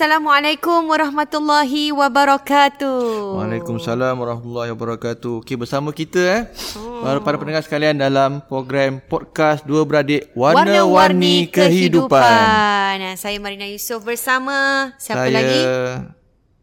Assalamualaikum 0.00 0.88
warahmatullahi 0.88 1.92
wabarakatuh. 1.92 3.36
Waalaikumsalam 3.36 4.16
warahmatullahi 4.16 4.72
wabarakatuh. 4.72 5.44
Okey 5.44 5.60
bersama 5.60 5.92
kita 5.92 6.24
eh 6.24 6.42
oh. 6.80 7.04
para, 7.04 7.20
para 7.20 7.36
pendengar 7.36 7.60
sekalian 7.60 8.00
dalam 8.00 8.40
program 8.48 9.04
podcast 9.04 9.60
Dua 9.68 9.84
Beradik 9.84 10.32
Warna-Warni 10.32 11.52
Kehidupan. 11.52 12.16
Kehidupan. 12.16 13.12
Saya 13.20 13.36
Marina 13.44 13.68
Yusof 13.68 14.00
bersama 14.00 14.88
siapa 14.96 15.28
Saya 15.28 15.36
lagi? 15.36 15.60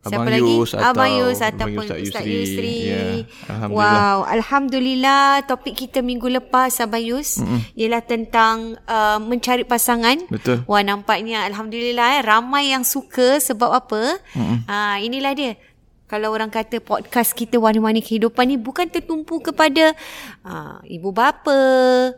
Abang 0.07 0.23
Siapa 0.23 0.29
lagi? 0.31 0.53
Yus 0.55 0.69
atau 0.73 0.87
Abang 0.87 1.11
Yus 1.11 1.37
Abang 1.37 1.51
ataupun 1.51 1.83
Ustaz 1.83 1.99
Ustaz 2.01 2.23
Yusri. 2.23 2.39
Yusri. 2.39 2.77
Ya, 2.87 3.03
Alhamdulillah. 3.51 3.99
Wow, 4.07 4.17
Alhamdulillah 4.25 5.23
topik 5.45 5.75
kita 5.75 5.99
minggu 5.99 6.27
lepas 6.31 6.71
Abang 6.79 7.03
Yus 7.03 7.43
Mm-mm. 7.43 7.59
ialah 7.75 8.01
tentang 8.07 8.79
uh, 8.87 9.19
mencari 9.19 9.67
pasangan. 9.67 10.17
Betul. 10.31 10.63
Wah 10.65 10.81
nampaknya 10.81 11.43
Alhamdulillah 11.45 12.19
eh, 12.19 12.23
ramai 12.23 12.71
yang 12.71 12.87
suka 12.87 13.37
sebab 13.43 13.69
apa? 13.69 14.17
Uh, 14.33 14.97
inilah 15.03 15.35
dia. 15.35 15.53
Kalau 16.07 16.31
orang 16.31 16.47
kata 16.47 16.79
podcast 16.79 17.35
kita 17.35 17.59
warna-warni 17.59 17.99
kehidupan 17.99 18.47
ni 18.47 18.55
bukan 18.55 18.87
tertumpu 18.87 19.43
kepada 19.43 19.91
uh, 20.47 20.79
ibu 20.87 21.11
bapa, 21.11 21.59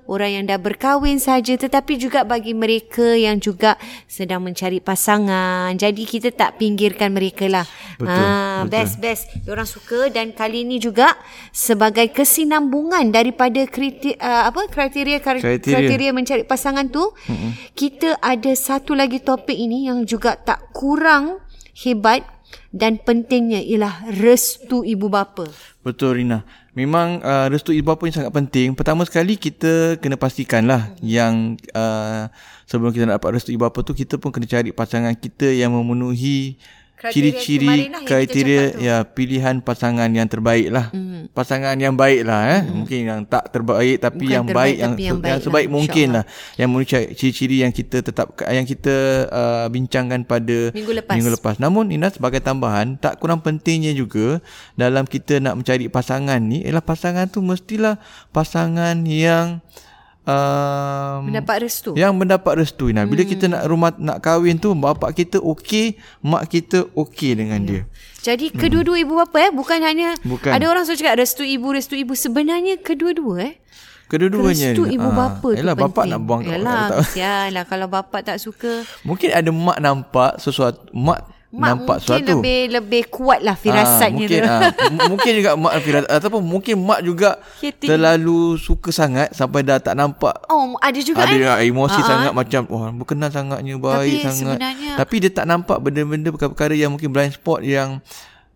orang 0.05 0.29
yang 0.29 0.45
dah 0.45 0.61
berkahwin 0.61 1.17
saja 1.17 1.57
tetapi 1.57 1.97
juga 1.97 2.21
bagi 2.21 2.53
mereka 2.53 3.17
yang 3.17 3.41
juga 3.41 3.81
sedang 4.05 4.45
mencari 4.45 4.77
pasangan. 4.77 5.73
Jadi 5.73 6.05
kita 6.05 6.29
tak 6.29 6.61
pinggirkan 6.61 7.09
mereka 7.09 7.49
lah. 7.49 7.65
Betul, 7.97 8.13
Ah, 8.13 8.61
betul. 8.61 8.69
best 8.77 8.95
best. 9.01 9.25
Orang 9.49 9.65
suka 9.65 10.13
dan 10.13 10.37
kali 10.37 10.69
ini 10.69 10.77
juga 10.77 11.17
sebagai 11.49 12.13
kesinambungan 12.13 13.09
daripada 13.09 13.65
kriteria 13.65 14.21
uh, 14.21 14.53
apa 14.53 14.69
kriteria 14.69 15.17
Kriteria. 15.17 15.65
kriteria 15.65 16.11
mencari 16.13 16.45
pasangan 16.45 16.85
tu, 16.93 17.09
mm-hmm. 17.09 17.73
kita 17.73 18.21
ada 18.21 18.53
satu 18.53 18.93
lagi 18.93 19.17
topik 19.17 19.57
ini 19.57 19.89
yang 19.89 20.05
juga 20.05 20.37
tak 20.37 20.61
kurang 20.77 21.41
hebat 21.73 22.21
dan 22.69 23.01
pentingnya 23.01 23.61
ialah 23.65 24.13
restu 24.21 24.85
ibu 24.85 25.09
bapa. 25.09 25.49
Betul 25.81 26.21
Rina. 26.21 26.45
Memang 26.77 27.19
uh, 27.25 27.49
restu 27.49 27.73
ibu 27.73 27.89
bapa 27.89 28.05
ni 28.05 28.13
sangat 28.13 28.31
penting. 28.31 28.77
Pertama 28.77 29.03
sekali 29.03 29.35
kita 29.35 29.97
kena 29.97 30.15
pastikanlah 30.15 30.93
yang 31.01 31.57
uh, 31.73 32.29
sebelum 32.69 32.93
kita 32.93 33.09
nak 33.09 33.19
dapat 33.19 33.41
restu 33.41 33.51
ibu 33.51 33.65
bapa 33.65 33.81
tu 33.81 33.97
kita 33.97 34.21
pun 34.21 34.29
kena 34.29 34.45
cari 34.45 34.69
pasangan 34.69 35.17
kita 35.17 35.49
yang 35.49 35.73
memenuhi 35.73 36.61
ciri-ciri 37.07 37.87
lah 37.87 38.03
kriteria 38.03 38.63
ya 38.75 38.95
pilihan 39.07 39.63
pasangan 39.63 40.11
yang 40.11 40.27
terbaik 40.27 40.67
lah. 40.67 40.91
Mm. 40.91 41.31
Pasangan 41.31 41.79
yang 41.79 41.95
baik 41.95 42.27
lah 42.27 42.41
eh. 42.59 42.61
Mm. 42.67 42.73
Mungkin 42.75 42.99
yang 43.07 43.21
tak 43.23 43.55
terbaik 43.55 44.03
tapi 44.03 44.27
Bukan 44.27 44.35
yang 44.35 44.45
terbaik 44.45 44.59
baik 44.59 44.75
yang, 44.75 44.93
yang 44.99 45.17
baik 45.19 45.31
yang 45.31 45.39
lah, 45.39 45.45
sebaik 45.47 45.67
mungkin 45.71 46.07
insyaAllah. 46.11 46.25
lah. 46.27 46.55
Yang 46.59 46.67
memenuhi 46.67 46.87
ciri-ciri 47.15 47.57
yang 47.63 47.71
kita 47.71 47.97
tetap 48.03 48.27
yang 48.51 48.65
kita 48.67 48.95
uh, 49.31 49.65
bincangkan 49.71 50.27
pada 50.27 50.57
Minggu 50.75 50.91
lepas. 50.99 51.15
minggu 51.15 51.31
lepas. 51.39 51.55
Namun 51.63 51.95
Ina 51.95 52.11
sebagai 52.11 52.43
tambahan 52.43 52.99
tak 52.99 53.23
kurang 53.23 53.39
pentingnya 53.39 53.95
juga 53.95 54.43
dalam 54.75 55.07
kita 55.07 55.39
nak 55.39 55.55
mencari 55.63 55.87
pasangan 55.87 56.43
ni 56.43 56.67
ialah 56.67 56.83
pasangan 56.83 57.31
tu 57.31 57.39
mestilah 57.39 57.95
pasangan 58.35 58.99
yang 59.07 59.63
um, 60.23 61.19
Mendapat 61.25 61.55
restu. 61.61 61.91
yang 61.93 62.11
mendapat 62.11 62.53
restu 62.57 62.87
Ina. 62.87 63.03
Bila 63.03 63.21
hmm. 63.21 63.29
kita 63.29 63.45
nak 63.47 63.63
rumah 63.65 63.91
nak 63.93 64.19
kahwin 64.19 64.55
tu 64.55 64.71
bapak 64.71 65.13
kita 65.13 65.37
okey, 65.37 65.95
mak 66.21 66.47
kita 66.47 66.87
okey 66.89 67.35
dengan 67.35 67.59
dia. 67.61 67.81
Jadi 68.19 68.51
kedua-dua 68.51 68.99
ibu 68.99 69.15
bapa 69.15 69.37
eh 69.39 69.49
bukan 69.49 69.79
hanya 69.79 70.11
Bukan. 70.21 70.51
ada 70.51 70.65
orang 70.65 70.83
selalu 70.83 70.99
cakap 70.99 71.15
restu 71.17 71.41
ibu 71.41 71.67
restu 71.69 71.95
ibu 71.95 72.11
sebenarnya 72.13 72.75
kedua-dua 72.77 73.35
eh 73.45 73.55
Kedua-duanya. 74.07 74.73
restu 74.73 74.83
ibu 74.85 75.05
Ah, 75.05 75.15
bapa 75.29 75.47
tu 75.47 75.55
Yalah 75.55 75.71
penting. 75.71 75.85
bapak 75.87 76.03
nak 76.05 76.19
buang 76.19 76.41
Yalah, 76.43 76.83
kesianlah 76.99 77.63
kalau 77.63 77.87
bapak 77.87 78.25
tak 78.25 78.37
suka 78.37 78.81
Mungkin 79.03 79.29
ada 79.29 79.47
mak 79.49 79.77
nampak 79.77 80.31
sesuatu 80.35 80.81
mak, 80.91 81.23
Mak 81.49 81.65
nampak 81.67 81.97
mungkin 81.97 82.05
sesuatu. 82.05 82.29
lebih 82.35 82.59
lebih 82.71 83.03
kuat 83.09 83.39
lah 83.41 83.55
firasatnya 83.55 84.05
Ah, 84.05 84.13
mungkin, 84.13 84.39
tu. 84.39 84.45
ah, 84.45 84.61
m- 84.85 85.09
mungkin 85.09 85.31
juga 85.33 85.51
mak 85.55 85.73
firas 85.79 86.05
ataupun 86.05 86.41
mungkin 86.43 86.75
mak 86.77 87.01
juga 87.01 87.41
Kiting. 87.57 87.89
terlalu 87.89 88.39
suka 88.55 88.89
sangat 88.89 89.33
sampai 89.33 89.61
dah 89.61 89.77
tak 89.77 89.93
nampak 89.93 90.37
Oh, 90.45 90.77
ada 90.77 90.99
juga 90.99 91.21
ada 91.21 91.33
eh. 91.33 91.41
yang 91.41 91.73
emosi 91.73 91.95
Ah, 91.95 91.97
ah. 91.97 92.07
sangat 92.07 92.31
macam 92.33 92.61
wah 92.67 92.93
berkenan 92.93 93.29
sangatnya 93.29 93.73
baik 93.75 93.89
Tapi 94.13 94.21
sangat. 94.23 94.55
sebenarnya- 94.55 94.93
Tapi 94.95 95.15
dia 95.17 95.31
tak 95.31 95.45
nampak 95.45 95.77
benda-benda 95.79 96.29
perkara-perkara 96.29 96.73
yang 96.75 96.91
mungkin 96.91 97.09
blind 97.09 97.33
spot 97.33 97.59
yang 97.61 97.97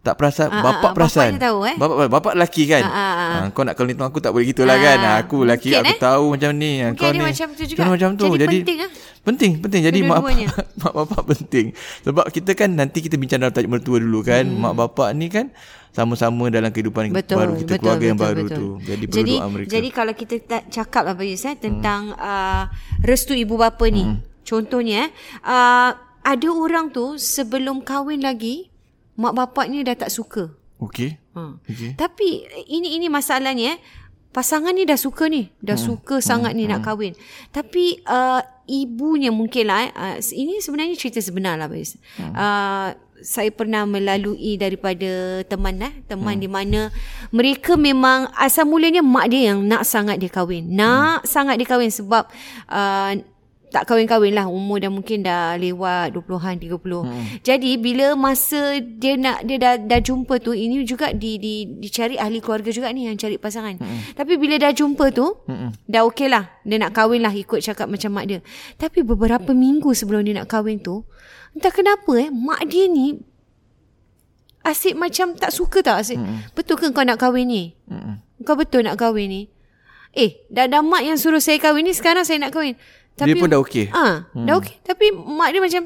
tak 0.03 0.19
perasan 0.19 0.51
ah, 0.51 0.59
bapak 0.59 0.91
ah, 0.91 0.95
perasan. 0.99 1.31
bapaknya 1.31 1.47
tahu, 1.47 1.59
eh? 1.63 1.75
Bapak 1.79 1.95
bapak 2.11 2.33
lelaki 2.35 2.63
kan. 2.67 2.83
Ah, 2.83 2.91
ah. 2.91 3.15
Ah, 3.39 3.45
kau 3.55 3.63
nak 3.63 3.79
kalau 3.79 3.87
aku 4.03 4.19
tak 4.19 4.35
boleh 4.35 4.51
gitulah 4.51 4.75
Ah, 4.75 4.83
kan. 4.83 4.99
Aku 5.23 5.47
lelaki 5.47 5.71
mungkin, 5.71 5.79
aku 5.79 5.95
eh? 5.95 5.99
tahu 6.03 6.23
macam 6.35 6.51
ni. 6.59 6.71
Mungkin 6.83 6.99
kau 6.99 7.11
ni. 7.15 7.23
macam 7.23 7.47
tu 7.55 7.63
juga. 7.63 7.81
Macam 7.87 8.09
tu. 8.19 8.25
Jadi 8.35 8.43
Jadi, 8.43 8.57
penting, 8.67 8.79
ah. 8.83 8.91
Penting, 9.23 9.51
penting. 9.63 9.81
Jadi 9.87 9.99
mak 10.03 10.19
Kedua-duanya. 10.19 10.47
mak 10.83 10.93
bapak 10.99 11.23
penting. 11.31 11.65
Sebab 12.03 12.25
kita 12.35 12.51
kan 12.51 12.69
nanti 12.75 12.99
kita 12.99 13.15
bincang 13.15 13.39
dalam 13.39 13.55
tajuk 13.55 13.71
mertua 13.71 13.97
dulu 14.03 14.19
kan. 14.27 14.43
Hmm. 14.43 14.59
Mak 14.59 14.73
bapak 14.75 15.09
ni 15.15 15.31
kan 15.31 15.55
sama-sama 15.95 16.51
dalam 16.51 16.73
kehidupan 16.73 17.13
Betul, 17.15 17.37
baru 17.39 17.53
kita 17.55 17.63
betul, 17.63 17.79
keluarga 17.79 18.05
yang 18.11 18.19
betul, 18.19 18.27
baru 18.27 18.43
betul. 18.43 18.59
tu. 18.59 18.67
Jadi 18.83 19.03
perlu 19.07 19.19
jadi, 19.23 19.33
doa 19.39 19.47
mereka. 19.47 19.69
Jadi 19.71 19.87
kalau 19.95 20.13
kita 20.19 20.35
tak 20.43 20.63
cakap 20.67 21.03
apa 21.15 21.23
Yus 21.23 21.45
eh, 21.47 21.55
tentang 21.55 22.11
hmm. 22.11 22.19
uh, 22.19 22.63
restu 23.07 23.31
ibu 23.31 23.55
bapa 23.55 23.87
ni. 23.87 24.03
Hmm. 24.03 24.19
Contohnya 24.43 25.07
eh, 25.07 25.47
uh, 25.47 25.95
ada 26.23 26.49
orang 26.51 26.91
tu 26.91 27.15
sebelum 27.15 27.79
kahwin 27.87 28.19
lagi 28.19 28.72
mak 29.17 29.33
bapaknya 29.37 29.85
dah 29.85 30.07
tak 30.07 30.11
suka. 30.13 30.53
Okey. 30.81 31.15
Ha. 31.37 31.41
Okey. 31.63 31.95
Tapi 31.95 32.43
ini 32.67 32.97
ini 32.97 33.07
masalahnya 33.07 33.77
eh. 33.77 33.79
Pasangan 34.33 34.73
ni 34.73 34.89
dah 34.89 34.97
suka 34.97 35.29
ni. 35.29 35.53
Dah 35.61 35.77
hmm. 35.77 35.85
suka 35.85 36.17
sangat 36.17 36.57
ni 36.57 36.65
nak 36.65 36.81
kahwin. 36.81 37.13
Tapi 37.53 38.01
uh, 38.09 38.41
ibunya 38.65 39.29
mungkin 39.29 39.69
lah. 39.69 39.85
Eh, 39.85 39.91
uh, 39.93 40.17
ini 40.33 40.57
sebenarnya 40.57 40.97
cerita 40.97 41.21
sebenar 41.21 41.61
lah. 41.61 41.69
Hmm. 41.69 42.33
Uh, 42.33 42.89
saya 43.21 43.53
pernah 43.53 43.85
melalui 43.85 44.57
daripada 44.57 45.45
teman 45.45 45.77
eh. 45.85 45.93
Teman 46.09 46.41
hmm. 46.41 46.43
di 46.43 46.49
mana 46.49 46.81
mereka 47.29 47.77
memang 47.77 48.25
asal 48.33 48.65
mulanya 48.65 49.05
mak 49.05 49.29
dia 49.29 49.53
yang 49.53 49.69
nak 49.69 49.85
sangat 49.85 50.17
dia 50.17 50.33
kahwin. 50.33 50.65
Nak 50.65 51.21
hmm. 51.21 51.29
sangat 51.29 51.61
dia 51.61 51.69
kahwin 51.69 51.93
sebab 51.93 52.25
uh, 52.73 53.13
tak 53.73 53.89
kahwin-kahwin 53.89 54.37
lah 54.37 54.45
umur 54.45 54.77
dah 54.77 54.93
mungkin 54.93 55.25
dah 55.25 55.57
lewat 55.57 56.13
20-an 56.13 56.61
30. 56.61 56.77
Hmm. 56.77 57.25
Jadi 57.41 57.81
bila 57.81 58.13
masa 58.13 58.77
dia 58.77 59.17
nak 59.17 59.41
dia 59.49 59.57
dah 59.57 59.81
dah 59.81 59.97
jumpa 59.97 60.37
tu 60.37 60.53
ini 60.53 60.85
juga 60.85 61.09
di 61.09 61.41
di 61.41 61.65
dicari 61.81 62.13
ahli 62.21 62.37
keluarga 62.37 62.69
juga 62.69 62.93
ni 62.93 63.09
yang 63.09 63.17
cari 63.17 63.41
pasangan. 63.41 63.81
Hmm. 63.81 64.13
Tapi 64.13 64.37
bila 64.37 64.61
dah 64.61 64.69
jumpa 64.69 65.09
tu 65.09 65.25
hmm. 65.49 65.89
dah 65.89 66.05
okey 66.05 66.29
lah 66.29 66.53
dia 66.61 66.77
nak 66.77 66.93
kahwin 66.93 67.25
lah 67.25 67.33
ikut 67.33 67.65
cakap 67.65 67.89
macam 67.89 68.13
mak 68.13 68.29
dia. 68.29 68.39
Tapi 68.77 69.01
beberapa 69.01 69.57
minggu 69.57 69.89
sebelum 69.97 70.21
dia 70.21 70.37
nak 70.37 70.53
kahwin 70.53 70.77
tu 70.77 71.01
entah 71.57 71.73
kenapa 71.73 72.13
eh 72.21 72.29
mak 72.29 72.69
dia 72.69 72.85
ni 72.85 73.17
asyik 74.61 74.95
macam 74.95 75.33
tak 75.33 75.49
suka 75.49 75.81
tak 75.81 76.05
asyik. 76.05 76.21
Hmm. 76.21 76.45
Betul 76.53 76.77
ke 76.77 76.93
kau 76.93 77.01
nak 77.01 77.17
kahwin 77.17 77.49
ni? 77.49 77.63
Hmm. 77.89 78.21
Kau 78.45 78.53
betul 78.53 78.85
nak 78.85 79.01
kahwin 79.01 79.33
ni? 79.33 79.41
Eh, 80.13 80.45
dah 80.53 80.69
dah 80.69 80.85
mak 80.85 81.01
yang 81.01 81.17
suruh 81.17 81.41
saya 81.41 81.57
kahwin 81.57 81.89
ni 81.89 81.93
sekarang 81.97 82.21
saya 82.21 82.37
nak 82.37 82.53
kahwin. 82.53 82.77
Dia 83.19 83.35
pun 83.37 83.49
dah 83.49 83.61
okey? 83.61 83.93
Ah, 83.93 84.25
hmm. 84.33 84.47
dah 84.49 84.53
okey. 84.57 84.75
Tapi 84.81 85.05
mak 85.13 85.53
dia 85.53 85.61
macam 85.61 85.83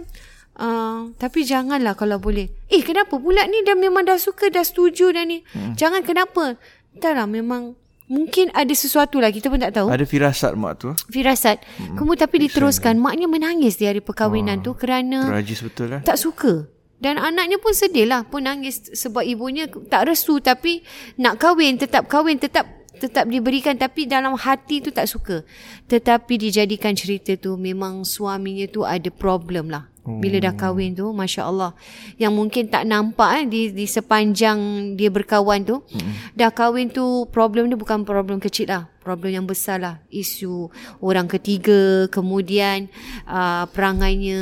uh, 0.58 1.12
tapi 1.20 1.44
janganlah 1.44 1.94
kalau 1.94 2.18
boleh. 2.18 2.48
Eh, 2.72 2.82
kenapa 2.82 3.20
pula 3.20 3.44
ni 3.52 3.62
dah 3.68 3.76
memang 3.76 4.08
dah 4.08 4.16
suka, 4.16 4.48
dah 4.48 4.64
setuju 4.64 5.12
dah 5.12 5.28
ni. 5.28 5.44
Hmm. 5.52 5.76
Jangan 5.76 6.02
kenapa? 6.08 6.56
Entahlah 6.96 7.28
memang 7.28 7.76
mungkin 8.08 8.48
ada 8.56 8.72
sesuatu 8.72 9.20
lah 9.20 9.30
kita 9.30 9.52
pun 9.52 9.60
tak 9.60 9.76
tahu. 9.76 9.92
Ada 9.92 10.08
firasat 10.08 10.56
mak 10.56 10.74
tu. 10.80 10.90
Firasat. 11.12 11.60
Hmm. 11.78 12.00
Kemudian 12.00 12.24
tapi 12.24 12.48
diteruskan 12.48 12.96
maknya 12.98 13.28
menangis 13.28 13.76
di 13.76 13.86
hari 13.86 14.00
perkahwinan 14.00 14.64
tu 14.64 14.74
kerana 14.74 15.28
Tragis 15.28 15.62
betul 15.62 15.92
lah. 15.92 16.02
tak 16.02 16.16
suka. 16.16 16.72
Dan 16.98 17.22
anaknya 17.22 17.62
pun 17.62 17.78
sedih 17.78 18.10
lah 18.10 18.26
pun 18.26 18.42
nangis 18.42 18.82
sebab 18.98 19.22
ibunya 19.22 19.70
tak 19.70 20.10
restu 20.10 20.42
tapi 20.42 20.82
nak 21.22 21.38
kahwin 21.38 21.78
tetap 21.78 22.10
kahwin 22.10 22.42
tetap 22.42 22.66
tetap 22.98 23.30
diberikan 23.30 23.78
tapi 23.78 24.10
dalam 24.10 24.34
hati 24.36 24.82
tu 24.82 24.90
tak 24.90 25.06
suka. 25.06 25.46
Tetapi 25.88 26.34
dijadikan 26.36 26.98
cerita 26.98 27.38
tu 27.38 27.56
memang 27.56 28.02
suaminya 28.04 28.66
tu 28.68 28.82
ada 28.84 29.08
problem 29.14 29.70
lah. 29.70 29.88
Bila 30.08 30.40
dah 30.40 30.56
kahwin 30.56 30.96
tu 30.96 31.12
Masya 31.12 31.52
Allah 31.52 31.76
Yang 32.16 32.34
mungkin 32.34 32.64
tak 32.72 32.88
nampak 32.88 33.44
eh, 33.44 33.46
di, 33.46 33.62
di 33.76 33.84
sepanjang 33.84 34.60
dia 34.96 35.12
berkawan 35.12 35.68
tu 35.68 35.84
hmm. 35.84 36.32
Dah 36.32 36.48
kahwin 36.48 36.88
tu 36.88 37.28
Problem 37.28 37.68
dia 37.68 37.76
bukan 37.76 38.08
problem 38.08 38.40
kecil 38.40 38.72
lah 38.72 38.88
Problem 39.04 39.36
yang 39.36 39.44
besar 39.44 39.84
lah 39.84 40.00
Isu 40.08 40.72
orang 41.04 41.28
ketiga 41.28 42.08
Kemudian 42.08 42.88
uh, 43.28 43.68
Perangainya 43.68 44.40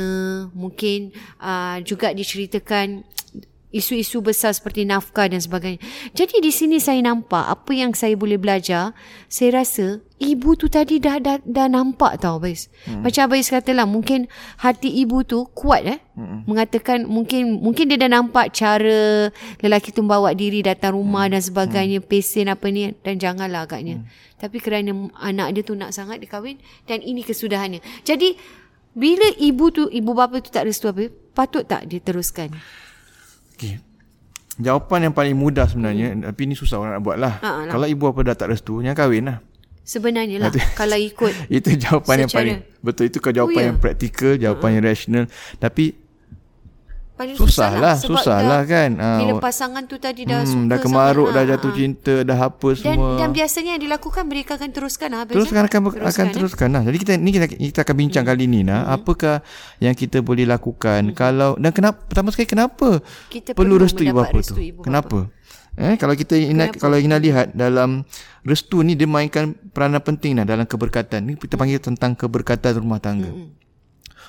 Mungkin 0.54 1.10
uh, 1.42 1.82
Juga 1.82 2.14
diceritakan 2.14 3.02
isu-isu 3.76 4.24
besar 4.24 4.56
seperti 4.56 4.88
nafkah 4.88 5.28
dan 5.28 5.38
sebagainya. 5.38 5.78
Jadi 6.16 6.40
di 6.40 6.48
sini 6.48 6.80
saya 6.80 7.04
nampak 7.04 7.44
apa 7.44 7.72
yang 7.76 7.92
saya 7.92 8.16
boleh 8.16 8.40
belajar, 8.40 8.96
saya 9.28 9.60
rasa 9.60 10.00
ibu 10.16 10.56
tu 10.56 10.72
tadi 10.72 10.96
dah 10.96 11.20
dah, 11.20 11.36
dah 11.44 11.68
nampak 11.68 12.24
tau 12.24 12.40
Abais. 12.40 12.72
Hmm. 12.88 13.04
Macam 13.04 13.28
Abais 13.28 13.46
katalah 13.52 13.84
mungkin 13.84 14.32
hati 14.64 14.88
ibu 14.88 15.20
tu 15.28 15.44
kuat 15.52 15.84
eh. 15.84 16.00
Hmm. 16.16 16.48
Mengatakan 16.48 17.04
mungkin 17.04 17.60
mungkin 17.60 17.92
dia 17.92 18.00
dah 18.00 18.08
nampak 18.08 18.56
cara 18.56 19.28
lelaki 19.60 19.92
tu 19.92 20.00
bawa 20.00 20.32
diri 20.32 20.64
datang 20.64 20.96
rumah 20.96 21.28
hmm. 21.28 21.32
dan 21.36 21.42
sebagainya, 21.44 21.98
hmm. 22.00 22.08
pesen 22.08 22.48
apa 22.48 22.66
ni 22.72 22.96
dan 23.04 23.20
janganlah 23.20 23.68
agaknya. 23.68 24.00
Hmm. 24.00 24.08
Tapi 24.40 24.56
kerana 24.60 25.12
anak 25.20 25.52
dia 25.56 25.62
tu 25.64 25.76
nak 25.76 25.92
sangat 25.92 26.24
dia 26.24 26.28
kahwin 26.32 26.56
dan 26.88 27.04
ini 27.04 27.20
kesudahannya. 27.20 27.84
Jadi 28.02 28.64
Bila 28.96 29.28
ibu 29.36 29.68
tu 29.68 29.92
ibu 29.92 30.16
bapa 30.16 30.40
tu 30.40 30.48
tak 30.48 30.64
restu 30.64 30.88
apa, 30.88 31.12
patut 31.36 31.68
tak 31.68 31.84
dia 31.84 32.00
teruskan? 32.00 32.48
Okey. 33.56 33.80
Jawapan 34.56 35.08
yang 35.08 35.14
paling 35.16 35.36
mudah 35.36 35.68
sebenarnya 35.68 36.12
hmm. 36.12 36.22
tapi 36.28 36.48
ni 36.48 36.54
susah 36.56 36.76
orang 36.76 36.96
nak 36.96 37.04
buat 37.04 37.16
lah. 37.16 37.40
Ha, 37.40 37.50
lah. 37.64 37.72
Kalau 37.72 37.86
ibu 37.88 38.04
apa 38.08 38.20
dah 38.24 38.36
tak 38.36 38.52
restu, 38.52 38.80
jangan 38.80 38.96
kahwin 38.96 39.24
lah. 39.28 39.38
Sebenarnya 39.86 40.42
lah 40.42 40.50
kalau 40.74 40.98
ikut 40.98 41.30
Itu 41.62 41.78
jawapan 41.78 42.26
yang 42.26 42.30
Secara- 42.30 42.42
paling 42.42 42.58
betul 42.82 43.04
itu 43.06 43.18
kau 43.22 43.30
jawapan 43.30 43.54
Oh, 43.54 43.62
ya? 43.62 43.68
yang 43.70 43.78
praktikal, 43.78 44.32
jawapan 44.34 44.70
yang 44.76 44.84
rasional. 44.84 45.24
Tapi 45.56 45.84
paling 47.16 47.34
susah 47.34 47.70
lah, 47.74 47.94
sebab 47.96 48.08
susah 48.14 48.36
dah- 48.36 48.46
lah 48.46 48.60
kan. 48.62 48.90
Ah, 48.96 49.18
Bila 49.18 49.32
pasangan 49.38 49.82
tu 49.82 49.96
tadi 49.96 50.22
dah 50.22 50.40
hmm, 50.40 50.52
suka 50.54 50.68
dah 50.68 50.78
kemaruk, 50.78 51.26
sangat, 51.26 51.36
dah 51.38 51.50
jatuh 51.50 51.70
ha. 51.70 51.76
cinta, 51.76 52.14
dah 52.22 52.38
apa 52.38 52.68
Dan 52.68 52.78
semua. 52.78 53.10
dan 53.16 53.28
biasanya 53.30 53.70
yang 53.72 53.82
dilakukan 53.82 54.24
mereka 54.24 54.52
akan 54.54 54.70
teruskan 54.70 55.08
lah. 55.10 55.24
Teruskan 55.24 55.62
akan 55.62 55.80
teruskan, 55.82 56.04
akan 56.06 56.24
eh? 56.24 56.32
teruskan 56.32 56.68
lah. 56.70 56.82
Jadi 56.84 56.96
kita 56.98 57.12
ni 57.16 57.30
kita, 57.30 57.46
kita 57.48 57.78
akan 57.82 57.96
bincang 57.96 58.22
Hmm. 58.22 58.30
kali 58.30 58.44
ni 58.46 58.60
nah, 58.62 58.84
apakah 58.86 59.40
yang 59.78 59.92
kita 59.92 60.20
boleh 60.20 60.44
lakukan 60.44 61.00
kalau 61.12 61.56
dan 61.56 61.70
kenapa 61.70 61.98
pertama 62.02 62.28
sekali 62.28 62.48
kenapa 62.48 63.00
Kita 63.26 63.50
perlu 63.50 63.74
perlu 63.74 63.82
restu 63.82 64.02
ibu 64.02 64.12
bapa 64.14 64.30
restu 64.30 64.52
tu? 64.52 64.60
bapa. 64.60 64.82
kenapa? 64.84 65.18
Eh 65.74 65.94
kalau 65.94 66.12
kita 66.12 66.34
ingat 66.34 66.72
kalau 66.74 66.96
kita 66.96 67.16
lihat 67.16 67.52
dalam 67.52 68.04
restu 68.42 68.80
ni 68.80 68.92
dia 68.92 69.04
mainkan 69.04 69.52
peranan 69.66 70.00
penting 70.00 70.32
nah 70.34 70.44
dalam 70.44 70.64
keberkatan. 70.64 71.20
Ni 71.22 71.32
kita 71.34 71.54
panggil 71.54 71.78
tentang 71.78 72.12
keberkatan 72.12 72.76
rumah 72.76 72.96
tangga. 72.96 73.28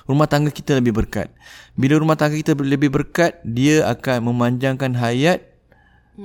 Rumah 0.06 0.28
tangga 0.30 0.52
kita 0.52 0.78
lebih 0.78 0.94
berkat. 0.94 1.32
Bila 1.74 1.98
rumah 1.98 2.14
tangga 2.14 2.38
kita 2.38 2.54
lebih 2.54 2.92
berkat, 2.92 3.40
dia 3.42 3.88
akan 3.88 4.30
memanjangkan 4.30 4.94
hayat 4.94 5.42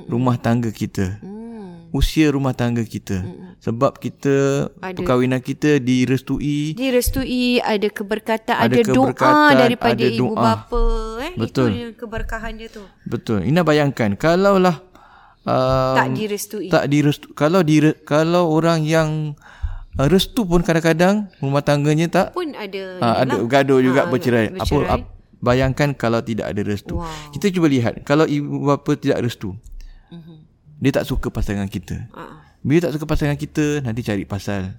rumah 0.06 0.38
tangga 0.38 0.70
kita. 0.74 1.18
Hmm. 1.22 1.90
Usia 1.94 2.34
rumah 2.34 2.50
tangga 2.54 2.82
kita. 2.82 3.22
Sebab 3.62 4.02
kita 4.02 4.66
Ada. 4.82 4.98
perkahwinan 4.98 5.38
kita 5.38 5.78
direstui 5.78 6.74
Direstui 6.74 7.62
ada 7.62 7.86
keberkatan, 7.86 8.58
Ada 8.58 8.82
ada, 8.82 8.82
doa 8.82 9.14
keberkatan, 9.14 9.54
daripada 9.56 10.02
ada 10.02 10.10
ibu 10.10 10.34
doa. 10.34 10.42
bapa 10.42 10.84
eh. 11.22 11.32
Betul. 11.38 11.68
Itu 11.70 11.80
yang 11.86 11.94
keberkahan 11.94 12.52
dia 12.58 12.68
tu. 12.68 12.82
Betul. 13.06 13.46
Ina 13.46 13.62
bayangkan 13.62 14.18
kalaulah 14.18 14.82
uh, 15.46 15.96
tak 15.96 16.08
direstui. 16.18 16.68
tak 16.68 16.84
direstu 16.90 17.30
kalau 17.32 17.62
di 17.62 17.78
kalau 18.04 18.50
orang 18.50 18.82
yang 18.84 19.38
uh, 19.96 20.06
restu 20.06 20.42
pun 20.42 20.60
kadang-kadang 20.60 21.26
rumah 21.38 21.60
tangganya 21.60 22.06
tak 22.06 22.26
pun 22.30 22.50
ada 22.50 22.82
uh, 22.98 23.14
ada 23.18 23.34
inilah. 23.36 23.48
gaduh 23.48 23.78
juga 23.78 24.00
Ah, 24.00 24.08
bercerai. 24.08 24.46
Apa 24.50 24.58
bercerai. 24.60 24.90
ap, 24.90 25.00
bayangkan 25.38 25.88
kalau 25.92 26.20
tidak 26.20 26.46
ada 26.46 26.60
restu. 26.60 26.96
Wow. 26.96 27.06
Kita 27.30 27.50
cuba 27.50 27.66
lihat 27.66 28.02
kalau 28.02 28.24
ibu 28.24 28.64
bapa 28.64 28.94
tidak 28.94 29.20
restu. 29.20 29.54
Mhm. 30.08 30.34
Dia 30.76 30.90
tak 30.92 31.04
suka 31.04 31.28
pasangan 31.28 31.66
kita. 31.66 32.10
Ah, 32.10 32.42
Bila 32.60 32.80
tak 32.82 32.96
suka 32.96 33.04
pasangan 33.04 33.36
kita 33.36 33.80
nanti 33.80 34.00
cari 34.00 34.24
pasal. 34.24 34.76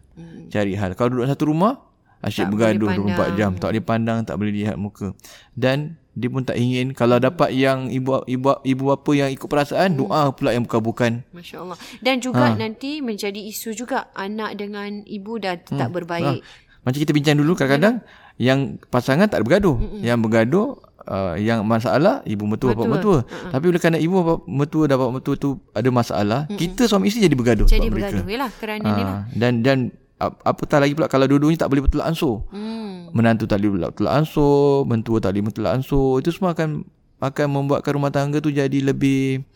Cari 0.48 0.74
hal. 0.74 0.94
Kalau 0.94 1.10
duduk 1.12 1.28
satu 1.28 1.46
rumah 1.48 1.82
asyik 2.20 2.46
Tak 2.46 2.52
bergaduh 2.52 2.88
boleh 2.88 3.14
24 3.14 3.38
jam, 3.38 3.52
tak 3.54 3.68
boleh 3.70 3.84
pandang, 3.84 4.20
tak 4.22 4.36
boleh 4.36 4.50
lihat 4.52 4.76
muka. 4.76 5.14
Dan 5.54 5.98
dia 6.16 6.32
pun 6.32 6.42
tak 6.42 6.56
ingin 6.56 6.96
kalau 6.96 7.20
dapat 7.20 7.52
yang 7.52 7.92
ibu 7.92 8.24
ibu 8.24 8.56
ibu 8.64 8.84
bapa 8.88 9.12
yang 9.12 9.30
ikut 9.30 9.46
perasaan, 9.46 9.94
doa 9.94 10.32
pula 10.32 10.56
yang 10.56 10.64
bukan-bukan. 10.64 11.28
Masya 11.30 11.60
Allah. 11.60 11.78
Dan 12.00 12.24
juga 12.24 12.50
Ha. 12.50 12.56
nanti 12.56 13.04
menjadi 13.04 13.38
isu 13.38 13.76
juga 13.76 14.08
anak 14.16 14.56
dengan 14.56 15.04
ibu 15.04 15.36
dah 15.36 15.60
tak 15.60 15.92
berbaik. 15.92 16.40
Macam 16.82 16.96
kita 16.98 17.12
bincang 17.12 17.36
dulu 17.36 17.52
kadang-kadang 17.54 18.00
yang 18.38 18.80
pasangan 18.88 19.28
tak 19.28 19.42
ada 19.42 19.46
bergaduh. 19.46 19.76
Yang 20.00 20.20
bergaduh 20.22 20.68
uh, 21.04 21.36
yang 21.36 21.68
masalah 21.68 22.24
ibu 22.24 22.46
mertua 22.46 22.72
bapa 22.72 22.88
mertua. 22.88 23.20
Tapi 23.26 23.64
bila 23.68 23.78
kerana 23.78 24.00
ibu 24.00 24.16
bapa 24.16 24.34
mertua 24.48 24.88
dan 24.88 24.96
bapa 24.96 25.12
mertua 25.12 25.36
tu 25.36 25.60
ada 25.72 25.90
masalah, 25.90 26.40
kita 26.48 26.88
suami 26.88 27.10
isteri 27.10 27.28
jadi 27.28 27.36
bergaduh 27.36 27.68
Jadi 27.68 27.76
sebab 27.82 27.92
mereka. 27.92 28.08
bergaduh 28.16 28.28
yalah 28.32 28.52
kerana 28.56 28.86
ni 28.86 29.04
lah. 29.04 29.12
Ha, 29.20 29.36
dan 29.36 29.54
dan 29.60 29.78
ap- 30.20 30.42
apatah 30.44 30.80
lagi 30.84 30.96
pula 30.96 31.12
kalau 31.12 31.28
dua-duanya 31.28 31.66
tak 31.66 31.70
boleh 31.72 31.84
betul 31.86 32.02
ansur. 32.02 32.46
Hmm. 32.52 33.12
Menantu 33.16 33.48
tak 33.48 33.64
boleh 33.64 33.92
betul 33.92 34.12
ansur, 34.12 34.84
mentua 34.84 35.18
tak 35.24 35.36
boleh 35.36 35.46
betul 35.48 35.66
ansur. 35.68 36.20
Itu 36.20 36.36
semua 36.36 36.52
akan 36.52 36.84
akan 37.20 37.48
membuatkan 37.48 37.92
rumah 37.96 38.12
tangga 38.12 38.44
tu 38.44 38.52
jadi 38.52 38.76
lebih 38.84 39.48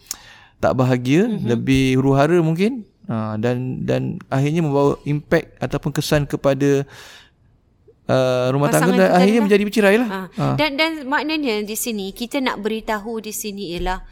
tak 0.60 0.76
bahagia, 0.76 1.28
mm-hmm. 1.28 1.48
lebih 1.48 2.00
huru-hara 2.00 2.40
mungkin. 2.40 2.88
Ha, 3.10 3.42
dan 3.42 3.84
dan 3.90 4.22
akhirnya 4.30 4.62
membawa 4.62 4.94
impak 5.02 5.58
ataupun 5.58 5.90
kesan 5.90 6.30
kepada 6.30 6.86
uh, 8.06 8.48
rumah 8.54 8.70
Pasangan 8.70 8.94
tangga 8.94 9.02
dan 9.02 9.10
akhirnya 9.18 9.40
lah. 9.42 9.46
menjadi 9.50 9.64
bercerai 9.66 9.96
lah. 9.98 10.10
Ha. 10.30 10.46
Dan 10.54 10.78
dan 10.78 10.92
maknanya 11.10 11.66
di 11.66 11.74
sini 11.74 12.14
kita 12.14 12.38
nak 12.38 12.62
beritahu 12.62 13.18
di 13.18 13.34
sini 13.34 13.74
ialah 13.74 14.06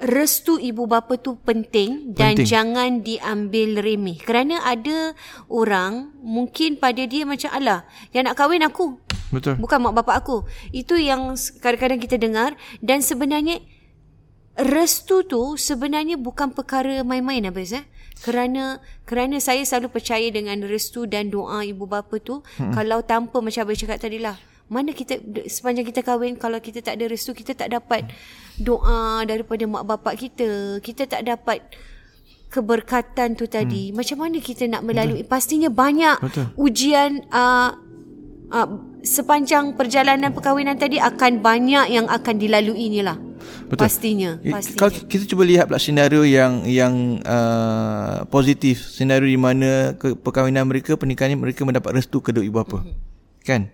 restu 0.00 0.56
ibu 0.56 0.88
bapa 0.88 1.20
tu 1.20 1.36
penting 1.44 2.16
dan 2.16 2.40
Penting. 2.40 2.48
jangan 2.48 2.90
diambil 3.04 3.84
remeh. 3.84 4.16
Kerana 4.16 4.64
ada 4.64 5.12
orang 5.52 6.16
mungkin 6.24 6.80
pada 6.80 7.04
dia 7.04 7.28
macam 7.28 7.52
alah 7.52 7.84
yang 8.16 8.24
nak 8.24 8.36
kahwin 8.40 8.64
aku 8.64 8.96
Betul. 9.28 9.60
bukan 9.60 9.78
mak 9.84 9.94
bapak 10.00 10.24
aku. 10.24 10.48
Itu 10.72 10.96
yang 10.96 11.36
kadang-kadang 11.60 12.00
kita 12.00 12.16
dengar 12.16 12.56
dan 12.80 13.04
sebenarnya 13.04 13.60
restu 14.56 15.22
tu 15.28 15.60
sebenarnya 15.60 16.16
bukan 16.16 16.52
perkara 16.56 17.04
main-main 17.04 17.44
Abis 17.52 17.76
eh. 17.76 17.84
Kerana 18.20 18.84
kerana 19.08 19.40
saya 19.40 19.64
selalu 19.64 19.96
percaya 19.96 20.28
dengan 20.28 20.60
restu 20.64 21.08
dan 21.08 21.32
doa 21.32 21.64
ibu 21.64 21.88
bapa 21.88 22.20
tu 22.20 22.44
hmm. 22.60 22.72
kalau 22.72 23.00
tanpa 23.04 23.40
macam 23.40 23.68
abang 23.68 23.76
cakap 23.76 24.00
tadi 24.00 24.20
lah. 24.20 24.36
Mana 24.70 24.94
kita 24.94 25.18
sepanjang 25.50 25.82
kita 25.82 26.06
kahwin 26.06 26.38
kalau 26.38 26.62
kita 26.62 26.78
tak 26.78 26.94
ada 26.94 27.10
restu 27.10 27.34
kita 27.34 27.58
tak 27.58 27.74
dapat 27.74 28.06
doa 28.54 29.26
daripada 29.26 29.66
mak 29.66 29.82
bapak 29.82 30.14
kita. 30.14 30.78
Kita 30.78 31.10
tak 31.10 31.26
dapat 31.26 31.58
keberkatan 32.54 33.34
tu 33.34 33.50
tadi. 33.50 33.90
Hmm. 33.90 33.98
Macam 33.98 34.16
mana 34.26 34.38
kita 34.38 34.70
nak 34.70 34.86
melalui 34.86 35.26
Betul. 35.26 35.30
pastinya 35.30 35.70
banyak 35.70 36.22
Betul. 36.22 36.46
ujian 36.54 37.22
uh, 37.34 37.74
uh, 38.50 38.68
sepanjang 39.02 39.78
perjalanan 39.78 40.34
perkahwinan 40.34 40.78
tadi 40.78 41.02
akan 41.02 41.42
banyak 41.42 41.86
yang 41.90 42.06
akan 42.10 42.34
dilalui 42.38 42.90
ni 42.90 43.02
lah. 43.02 43.18
Betul. 43.70 43.86
Pastinya, 43.86 44.38
pastinya. 44.38 44.78
Kalau 44.82 44.92
kita 45.06 45.24
cuba 45.30 45.42
lihat 45.46 45.70
pula 45.70 45.78
senario 45.78 46.26
yang 46.26 46.66
yang 46.66 47.22
uh, 47.22 48.26
positif, 48.26 48.82
senario 48.90 49.30
di 49.30 49.38
mana 49.38 49.94
ke, 49.94 50.18
perkahwinan 50.18 50.66
mereka, 50.66 50.98
pernikahan 50.98 51.38
mereka 51.38 51.62
mendapat 51.62 51.94
restu 51.94 52.18
kedua 52.18 52.42
ibu 52.42 52.58
bapa. 52.58 52.82
Mm-hmm. 52.82 53.46
Kan? 53.46 53.70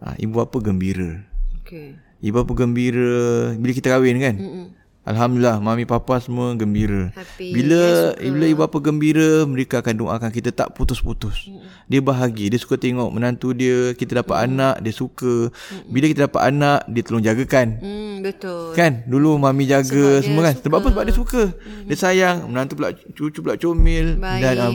Uh, 0.00 0.16
ibu 0.16 0.40
bapa 0.40 0.56
gembira. 0.64 1.20
Okay. 1.60 1.92
Ibu 2.24 2.40
bapa 2.40 2.52
gembira 2.56 3.52
bila 3.56 3.72
kita 3.76 3.92
kahwin 3.92 4.16
kan? 4.16 4.36
Mm-hmm. 4.40 4.66
Alhamdulillah 5.00 5.64
mami 5.64 5.88
papa 5.88 6.20
semua 6.20 6.52
gembira. 6.56 7.08
Happy, 7.16 7.56
Bila 7.56 8.12
bila 8.20 8.44
ibu 8.48 8.60
bapa 8.60 8.80
gembira, 8.84 9.48
mereka 9.48 9.80
akan 9.80 9.96
doakan 9.96 10.28
kita 10.28 10.52
tak 10.52 10.76
putus-putus. 10.76 11.48
Mm-hmm. 11.48 11.88
Dia 11.88 12.00
bahagia, 12.04 12.46
dia 12.52 12.60
suka 12.60 12.76
tengok 12.76 13.08
menantu 13.08 13.56
dia, 13.56 13.96
kita 13.96 14.20
dapat 14.20 14.36
mm-hmm. 14.40 14.56
anak, 14.56 14.74
dia 14.84 14.92
suka. 14.92 15.34
Mm-hmm. 15.48 15.88
Bila 15.88 16.04
kita 16.08 16.20
dapat 16.28 16.42
anak, 16.52 16.78
dia 16.88 17.02
tolong 17.04 17.24
jagakan. 17.24 17.68
Hmm, 17.80 18.14
betul. 18.20 18.72
Kan 18.76 18.92
dulu 19.08 19.40
mami 19.40 19.64
jaga 19.68 20.20
Sebab 20.20 20.24
semua 20.24 20.42
kan. 20.48 20.54
suka. 20.56 20.64
Sebab 20.68 20.76
apa? 20.80 20.88
Sebab 20.92 21.04
dia 21.08 21.16
suka. 21.16 21.42
Mm-hmm. 21.48 21.84
Dia 21.88 21.96
sayang, 21.96 22.36
menantu 22.48 22.72
pula 22.76 22.88
cucu 22.92 23.38
pula 23.40 23.54
comel 23.56 24.06
Baik. 24.20 24.42
dan 24.44 24.56
um, 24.64 24.74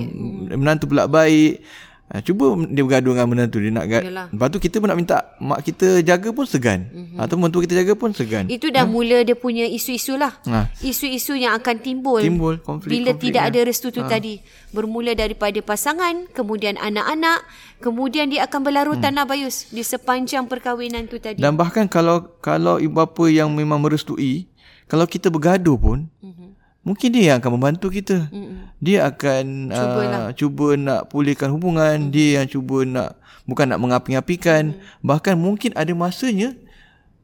mm. 0.49 0.57
menantu 0.57 0.85
pula 0.89 1.05
baik. 1.05 1.61
Ha, 2.05 2.21
cuba 2.21 2.53
dia 2.69 2.85
bergaduh 2.85 3.17
dengan 3.17 3.25
menantu 3.25 3.57
dia 3.57 3.73
nak 3.73 3.89
gad. 3.89 4.05
Yalah. 4.05 4.27
Lepas 4.29 4.47
tu 4.53 4.61
kita 4.61 4.77
pun 4.77 4.93
nak 4.93 4.97
minta 5.01 5.17
mak 5.41 5.65
kita 5.65 6.05
jaga 6.05 6.29
pun 6.29 6.45
segan. 6.45 6.85
Mm-hmm. 6.85 7.17
Atau 7.17 7.35
mentua 7.41 7.65
kita 7.65 7.81
jaga 7.81 7.97
pun 7.97 8.13
segan. 8.13 8.45
Itu 8.45 8.69
dah 8.69 8.85
mula 8.85 9.25
dia 9.25 9.33
punya 9.33 9.65
isu-isu 9.65 10.13
lah. 10.13 10.37
Ha. 10.45 10.69
Isu-isu 10.85 11.33
yang 11.33 11.57
akan 11.57 11.81
timbul. 11.81 12.21
Timbul 12.21 12.61
konflik- 12.61 13.01
Bila 13.01 13.17
konflik 13.17 13.33
tidak 13.33 13.43
dia. 13.49 13.57
ada 13.57 13.59
restu 13.65 13.89
tu 13.89 14.05
tadi. 14.05 14.37
Bermula 14.69 15.17
daripada 15.17 15.57
pasangan, 15.65 16.29
kemudian 16.29 16.77
anak-anak, 16.77 17.41
kemudian 17.81 18.29
dia 18.29 18.45
akan 18.45 18.61
berlarutan 18.61 19.17
hmm. 19.17 19.23
Abayus 19.25 19.73
di 19.73 19.81
sepanjang 19.81 20.45
perkahwinan 20.45 21.09
tu 21.09 21.17
tadi. 21.17 21.41
Dan 21.41 21.57
bahkan 21.57 21.89
kalau 21.89 22.37
kalau 22.37 22.77
ibu 22.77 23.01
bapa 23.01 23.25
yang 23.33 23.49
memang 23.49 23.81
merestui, 23.81 24.45
kalau 24.85 25.09
kita 25.09 25.33
bergaduh 25.33 25.73
pun, 25.73 26.05
mm-hmm. 26.21 26.44
Mungkin 26.85 27.09
dia 27.09 27.33
yang 27.33 27.37
akan 27.41 27.51
membantu 27.57 27.89
kita. 27.89 28.29
Mm-hmm. 28.29 28.77
Dia 28.79 29.09
akan 29.09 29.43
Cubalah. 29.73 30.21
uh, 30.21 30.29
cuba 30.37 30.67
nak 30.77 31.01
pulihkan 31.09 31.49
hubungan, 31.49 31.97
mm-hmm. 32.07 32.13
dia 32.13 32.27
yang 32.39 32.47
cuba 32.47 32.85
nak 32.85 33.09
bukan 33.49 33.65
nak 33.73 33.81
mengapi-apikan, 33.81 34.77
mm-hmm. 34.77 35.01
bahkan 35.01 35.35
mungkin 35.35 35.73
ada 35.73 35.91
masanya 35.97 36.53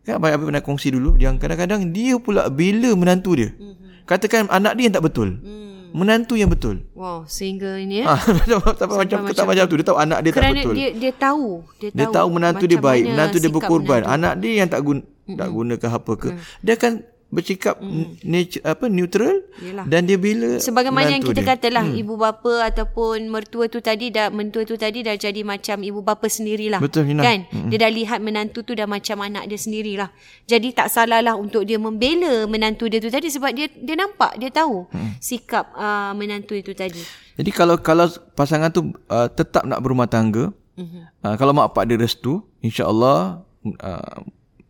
kan 0.02 0.18
abang 0.18 0.50
pernah 0.50 0.66
kongsi 0.66 0.90
dulu 0.90 1.14
yang 1.22 1.38
kadang-kadang 1.38 1.94
dia 1.94 2.18
pula 2.18 2.50
bila 2.50 2.90
menantu 2.98 3.38
dia. 3.38 3.54
Mm-hmm. 3.54 4.10
Katakan 4.10 4.50
anak 4.50 4.74
dia 4.76 4.90
yang 4.90 4.96
tak 4.98 5.06
betul. 5.06 5.40
Mm. 5.40 5.72
Menantu 5.92 6.40
yang 6.40 6.48
betul. 6.48 6.88
Wow, 6.96 7.28
sehingga 7.28 7.76
ini 7.76 8.02
ya. 8.02 8.16
Ah, 8.16 8.22
macam 8.40 8.64
macam 8.64 8.88
macam, 9.28 9.46
macam 9.48 9.64
tu 9.68 9.76
dia 9.76 9.86
tahu 9.86 10.00
anak 10.00 10.20
dia 10.24 10.32
tak 10.32 10.40
Kerana 10.42 10.62
betul. 10.64 10.74
dia 10.76 10.90
dia 10.96 11.12
tahu, 11.12 11.48
dia, 11.78 11.90
Dia 11.92 12.08
tahu 12.08 12.28
menantu 12.32 12.64
dia 12.66 12.80
baik, 12.80 13.04
menantu 13.12 13.38
dia 13.44 13.52
berkorban. 13.52 14.02
menantu. 14.08 14.16
Anak 14.16 14.34
dia 14.40 14.52
yang 14.58 14.70
tak 14.72 14.82
guna 14.82 15.02
mm 15.04 15.38
tak 15.38 15.48
guna 15.48 15.74
ke 15.80 15.88
apa 15.88 16.14
ke. 16.20 16.30
Dia 16.60 16.74
akan 16.76 16.94
bercakap 17.32 17.80
mm. 17.80 18.22
nature, 18.28 18.64
apa 18.68 18.86
neutral 18.92 19.40
Yelah. 19.64 19.88
dan 19.88 20.04
dia 20.04 20.20
bila 20.20 20.60
Sebagaimana 20.60 21.16
yang 21.16 21.24
kita 21.24 21.42
dia. 21.42 21.56
katalah 21.56 21.88
hmm. 21.88 22.02
ibu 22.04 22.14
bapa 22.20 22.68
ataupun 22.68 23.32
mertua 23.32 23.72
tu 23.72 23.80
tadi 23.80 24.12
dah 24.12 24.28
mentua 24.28 24.68
tu 24.68 24.76
tadi 24.76 25.00
dah 25.00 25.16
jadi 25.16 25.40
macam 25.48 25.80
ibu 25.80 26.04
bapa 26.04 26.28
sendirilah. 26.28 26.84
Betul, 26.84 27.08
Nina. 27.08 27.24
Kan? 27.24 27.48
Hmm. 27.48 27.72
Dia 27.72 27.88
dah 27.88 27.92
lihat 27.92 28.20
menantu 28.20 28.68
tu 28.68 28.76
dah 28.76 28.84
macam 28.84 29.24
anak 29.24 29.48
dia 29.48 29.56
sendirilah. 29.56 30.12
Jadi 30.44 30.76
tak 30.76 30.92
salahlah 30.92 31.40
untuk 31.40 31.64
dia 31.64 31.80
membela 31.80 32.44
menantu 32.52 32.92
dia 32.92 33.00
tu 33.00 33.08
tadi 33.08 33.32
sebab 33.32 33.56
dia 33.56 33.72
dia 33.72 33.96
nampak, 33.96 34.36
dia 34.36 34.52
tahu 34.52 34.92
hmm. 34.92 35.24
sikap 35.24 35.72
uh, 35.74 36.12
menantu 36.12 36.60
itu 36.60 36.76
tadi. 36.76 37.00
Jadi 37.40 37.50
kalau 37.56 37.80
kalau 37.80 38.12
pasangan 38.36 38.76
tu 38.76 38.92
uh, 39.08 39.32
tetap 39.32 39.64
nak 39.64 39.80
berumah 39.80 40.12
tangga, 40.12 40.52
Mm-hmm. 40.80 41.04
Uh, 41.22 41.36
kalau 41.36 41.52
mak 41.52 41.72
bapak 41.72 41.84
dia 41.92 41.98
restu, 42.00 42.42
insya-Allah 42.64 43.44
uh, 43.84 44.20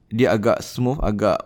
dia 0.10 0.34
agak 0.34 0.60
smooth, 0.60 1.00
agak 1.00 1.39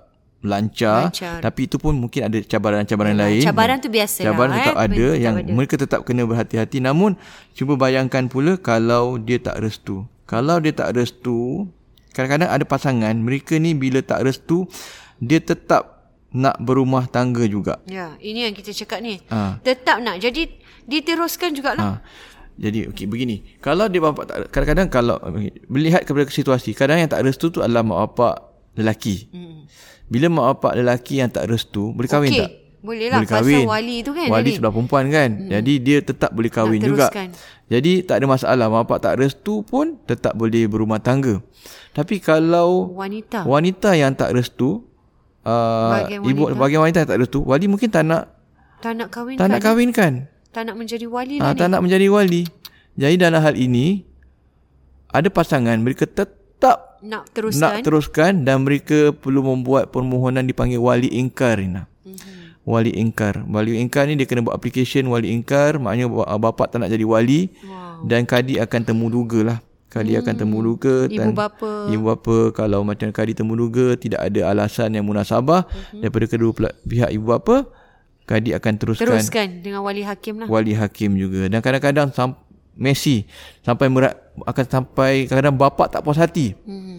lancar, 0.46 1.10
Lancar. 1.10 1.42
tapi 1.42 1.66
itu 1.66 1.82
pun 1.82 1.98
mungkin 1.98 2.30
ada 2.30 2.38
cabaran-cabaran 2.46 3.18
lain. 3.18 3.42
Cabaran 3.44 3.78
tu 3.82 3.90
biasa 3.90 4.22
Cabaran 4.24 4.54
lah, 4.54 4.58
tetap 4.62 4.76
eh. 4.78 4.86
ada 4.86 5.06
Tetap 5.10 5.24
yang 5.26 5.36
ada. 5.42 5.52
mereka 5.52 5.76
tetap 5.76 6.00
kena 6.06 6.24
berhati-hati. 6.24 6.78
Namun 6.80 7.18
cuba 7.52 7.74
bayangkan 7.76 8.30
pula 8.30 8.56
kalau 8.56 9.18
dia 9.18 9.42
tak 9.42 9.60
restu. 9.60 10.06
Kalau 10.26 10.62
dia 10.62 10.74
tak 10.74 10.94
restu, 10.96 11.66
kadang-kadang 12.14 12.50
ada 12.54 12.64
pasangan 12.64 13.14
mereka 13.18 13.58
ni 13.58 13.74
bila 13.74 14.00
tak 14.06 14.24
restu 14.24 14.70
dia 15.18 15.42
tetap 15.42 16.14
nak 16.36 16.60
berumah 16.60 17.08
tangga 17.08 17.48
juga. 17.48 17.80
Ya, 17.88 18.14
ini 18.20 18.44
yang 18.44 18.54
kita 18.54 18.76
cakap 18.76 19.00
ni. 19.00 19.24
Ha. 19.32 19.64
Tetap 19.64 20.04
nak. 20.04 20.20
Jadi 20.20 20.52
diteruskan 20.84 21.56
jugalah. 21.56 22.00
Ha. 22.00 22.04
Jadi 22.56 22.88
okey 22.88 23.06
begini. 23.08 23.44
Kalau 23.60 23.92
dia 23.92 24.00
bapa 24.00 24.24
tak 24.24 24.48
kadang-kadang 24.48 24.88
kalau 24.88 25.16
okay, 25.20 25.52
melihat 25.68 26.08
kepada 26.08 26.28
situasi, 26.32 26.72
kadang 26.72 27.04
yang 27.04 27.12
tak 27.12 27.24
restu 27.28 27.52
tu 27.52 27.60
adalah 27.60 27.84
mak 27.84 28.16
bapak 28.16 28.36
lelaki. 28.80 29.28
Hmm. 29.32 29.45
Bila 30.06 30.26
mak 30.28 30.46
bapak 30.56 30.74
lelaki 30.78 31.18
yang 31.18 31.28
tak 31.28 31.46
restu, 31.46 31.90
boleh 31.90 32.06
kahwin 32.06 32.30
Okey, 32.30 32.40
tak? 32.40 32.52
boleh 32.80 33.08
lah. 33.08 33.18
Boleh 33.18 33.30
kahwin. 33.32 33.58
Pasal 33.60 33.72
wali 33.72 33.98
tu 34.00 34.12
kan 34.12 34.28
Wali 34.28 34.42
tadi. 34.44 34.52
sebelah 34.54 34.72
perempuan 34.72 35.06
kan. 35.10 35.30
Hmm. 35.32 35.50
Jadi 35.50 35.74
dia 35.80 35.98
tetap 36.00 36.30
boleh 36.30 36.48
kahwin 36.48 36.78
Nak 36.78 36.86
juga. 36.86 37.06
teruskan. 37.08 37.28
Jadi 37.66 37.94
tak 38.02 38.16
ada 38.16 38.26
masalah. 38.28 38.66
Mak 38.68 38.82
bapak 38.84 39.00
tak 39.02 39.14
restu 39.18 39.62
pun 39.62 39.98
tetap 40.04 40.34
boleh 40.34 40.66
berumah 40.66 41.00
tangga. 41.00 41.42
Tapi 41.92 42.20
kalau 42.20 42.94
Wanita. 42.94 43.42
wanita 43.44 43.90
yang 43.92 44.14
tak 44.14 44.32
restu, 44.32 44.86
uh, 45.42 45.92
Bahagian 45.96 46.22
ibu 46.22 46.42
wanita. 46.46 46.54
bagian 46.56 46.82
wanita 46.82 46.98
yang 47.00 47.10
tak 47.10 47.20
restu, 47.20 47.40
wali 47.42 47.66
mungkin 47.66 47.90
tak 47.90 48.04
nak 48.04 48.24
tak 48.78 48.94
nak 48.94 49.10
kahwin 49.10 49.36
tak 49.36 49.48
nak 49.48 49.60
kahwinkan. 49.60 50.30
tak 50.52 50.64
nak 50.64 50.76
menjadi 50.76 51.06
wali 51.06 51.36
Ha, 51.36 51.42
lah 51.42 51.54
tak 51.56 51.68
nak 51.68 51.82
menjadi 51.82 52.06
wali. 52.08 52.46
Jadi 52.94 53.16
dalam 53.18 53.42
hal 53.42 53.56
ini 53.56 54.06
ada 55.10 55.28
pasangan 55.28 55.76
mereka 55.76 56.06
tetap 56.06 56.38
ni. 56.95 56.95
Nak 57.06 57.24
teruskan. 57.32 57.62
nak 57.62 57.74
teruskan 57.86 58.32
dan 58.42 58.66
mereka 58.66 59.14
perlu 59.14 59.46
membuat 59.46 59.94
permohonan 59.94 60.42
dipanggil 60.44 60.82
wali 60.82 61.06
ingkar 61.14 61.62
Rina. 61.62 61.86
Mm-hmm. 62.02 62.66
Wali 62.66 62.92
ingkar. 62.98 63.46
Wali 63.46 63.78
ingkar 63.78 64.10
ni 64.10 64.18
dia 64.18 64.26
kena 64.26 64.42
buat 64.42 64.58
application 64.58 65.06
wali 65.14 65.30
ingkar, 65.30 65.78
maknanya 65.78 66.10
ba- 66.10 66.42
bapa 66.42 66.66
tak 66.66 66.82
nak 66.82 66.90
jadi 66.90 67.06
wali 67.06 67.54
Wow. 67.62 68.10
dan 68.10 68.26
kadi 68.26 68.58
akan 68.58 68.82
temu 68.82 69.06
duga 69.14 69.40
lah. 69.46 69.60
Kadi 69.86 70.12
hmm. 70.18 70.22
akan 70.28 70.34
temu 70.36 70.58
duga 70.60 71.08
Ibu 71.08 71.16
dan 71.16 71.28
bapa. 71.32 71.88
ibu 71.88 72.04
bapa 72.04 72.52
kalau 72.52 72.84
macam 72.84 73.08
kadi 73.16 73.32
temu 73.32 73.56
duga 73.56 73.96
tidak 73.96 74.28
ada 74.28 74.52
alasan 74.52 74.92
yang 74.92 75.08
munasabah 75.08 75.64
mm-hmm. 75.64 76.02
daripada 76.04 76.26
kedua 76.28 76.52
pihak 76.84 77.10
ibu 77.16 77.26
bapa, 77.32 77.64
kadi 78.28 78.52
akan 78.58 78.74
teruskan 78.76 79.08
teruskan 79.08 79.48
dengan 79.64 79.86
wali 79.88 80.04
hakim 80.04 80.44
lah. 80.44 80.52
wali 80.52 80.76
hakim 80.76 81.16
juga 81.16 81.48
dan 81.48 81.64
kadang-kadang 81.64 82.12
sam- 82.12 82.36
Messi 82.76 83.24
sampai 83.64 83.88
merat, 83.88 84.20
akan 84.36 84.66
sampai 84.68 85.32
kadang-kadang 85.32 85.56
bapak 85.56 85.96
tak 85.96 86.04
puas 86.04 86.20
hati. 86.20 86.60
Hmm. 86.68 86.95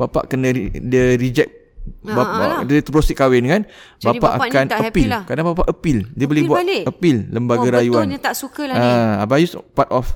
Bapak 0.00 0.32
kena 0.32 0.48
re- 0.48 0.72
dia 0.72 1.20
reject 1.20 1.60
Ah, 2.00 2.16
bapak 2.16 2.44
ah, 2.44 2.62
dia 2.64 2.80
terus 2.84 3.08
kahwin 3.12 3.44
kan. 3.48 3.62
Jadi 4.00 4.20
bapak 4.20 4.32
bapak 4.36 4.46
ni 4.46 4.52
akan 4.52 4.66
tak 4.68 4.80
appeal. 4.88 5.08
lah. 5.10 5.22
Kadang 5.24 5.46
bapak 5.52 5.66
appeal. 5.68 5.98
Dia 6.12 6.26
boleh 6.28 6.42
buat 6.44 6.58
balik? 6.60 6.84
appeal 6.88 7.18
lembaga 7.28 7.66
oh, 7.66 7.72
rayuan. 7.72 8.04
Betulnya 8.04 8.20
tak 8.20 8.34
suka 8.36 8.62
lah 8.68 8.76
ni. 8.76 8.84
Ah, 8.84 9.12
Abang 9.24 9.40
Yus 9.40 9.52
part 9.72 9.90
of 9.92 10.06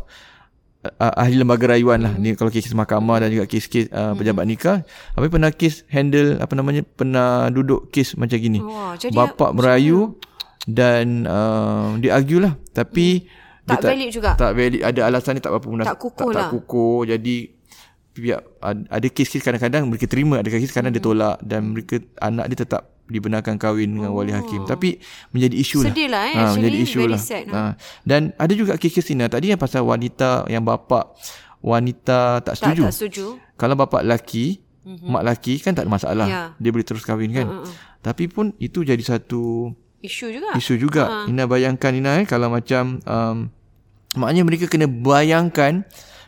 uh, 0.84 1.12
ahli 1.16 1.36
lembaga 1.40 1.64
rayuan 1.72 2.04
lah. 2.04 2.12
Ni 2.16 2.36
kalau 2.36 2.52
kes 2.52 2.72
mahkamah 2.72 3.24
dan 3.24 3.28
juga 3.32 3.44
kes-kes 3.48 3.88
uh, 3.90 4.12
pejabat 4.16 4.44
nikah. 4.44 4.84
Abang 5.16 5.32
pernah 5.32 5.50
kes 5.52 5.88
handle 5.88 6.36
apa 6.40 6.52
namanya 6.52 6.82
pernah 6.84 7.48
duduk 7.48 7.88
kes 7.92 8.16
macam 8.20 8.36
gini. 8.36 8.60
Wah, 8.60 8.96
jadi 9.00 9.12
Bapak 9.12 9.56
merayu 9.56 10.20
dan 10.68 11.28
uh, 11.28 11.96
dia 12.00 12.16
argue 12.16 12.44
lah. 12.44 12.56
Tapi 12.72 13.28
Tak 13.64 13.80
dia 13.80 13.96
valid 13.96 14.10
juga. 14.12 14.30
Tak 14.36 14.52
valid. 14.52 14.80
Ada 14.84 15.00
alasan 15.08 15.40
dia 15.40 15.44
tak 15.48 15.56
apa 15.56 15.68
munas. 15.68 15.88
Tak 15.88 15.96
kukuh 15.96 16.30
tak, 16.30 16.36
lah. 16.36 16.48
tak 16.48 16.52
kukuh. 16.52 17.00
Jadi 17.08 17.36
ada 18.88 19.06
kes-kes 19.10 19.42
kadang-kadang 19.42 19.90
mereka 19.90 20.06
terima, 20.06 20.38
ada 20.38 20.46
kes 20.46 20.70
kadang 20.70 20.94
dia 20.94 21.02
Hmm. 21.02 21.10
tolak 21.10 21.36
dan 21.42 21.74
mereka 21.74 21.98
anak 22.22 22.46
dia 22.54 22.58
tetap 22.62 22.94
dibenarkan 23.04 23.60
kahwin 23.60 24.00
dengan 24.00 24.16
wali 24.16 24.32
hakim. 24.32 24.64
Tapi 24.64 24.96
menjadi 25.34 25.54
isu 25.60 25.82
lah. 25.82 25.84
Oh. 25.84 25.92
Sedih 25.92 26.08
lah, 26.08 26.22
eh, 26.24 26.32
Ha, 26.32 26.40
actually. 26.40 26.56
menjadi 26.56 26.76
isu 26.80 27.00
lah. 27.04 27.20
sad 27.20 27.44
Ha. 27.52 27.62
Dan 28.06 28.32
ada 28.38 28.52
juga 28.54 28.72
kes-kes 28.80 29.12
ni 29.12 29.26
tadi 29.28 29.52
yang 29.52 29.60
pasal 29.60 29.84
wanita 29.84 30.48
yang 30.48 30.64
bapa 30.64 31.12
wanita 31.60 32.40
tak 32.40 32.54
tak, 32.54 32.54
setuju. 32.56 32.82
tak 32.88 32.94
setuju. 32.94 33.26
Kalau 33.56 33.74
bapa 33.76 34.00
lelaki, 34.04 34.60
mm-hmm. 34.84 35.08
mak 35.10 35.22
lelaki 35.24 35.52
kan 35.60 35.72
tak 35.76 35.84
ada 35.84 35.92
masalah. 35.92 36.26
Ya. 36.28 36.42
Dia 36.56 36.70
boleh 36.72 36.86
terus 36.86 37.04
kahwin 37.04 37.32
kan. 37.32 37.46
Uh-uh. 37.48 37.68
Tapi 38.00 38.28
pun 38.28 38.52
itu 38.60 38.84
jadi 38.84 39.00
satu 39.00 39.72
Isu 40.04 40.28
juga. 40.28 40.52
isu 40.56 40.74
juga. 40.76 41.04
Uh-huh. 41.08 41.32
Ina 41.32 41.48
bayangkan 41.48 41.92
Ina 41.96 42.20
eh 42.20 42.26
kalau 42.28 42.52
macam 42.52 43.00
um, 43.08 43.48
maknanya 44.14 44.44
mereka 44.44 44.68
kena 44.68 44.84
bayangkan 44.84 45.84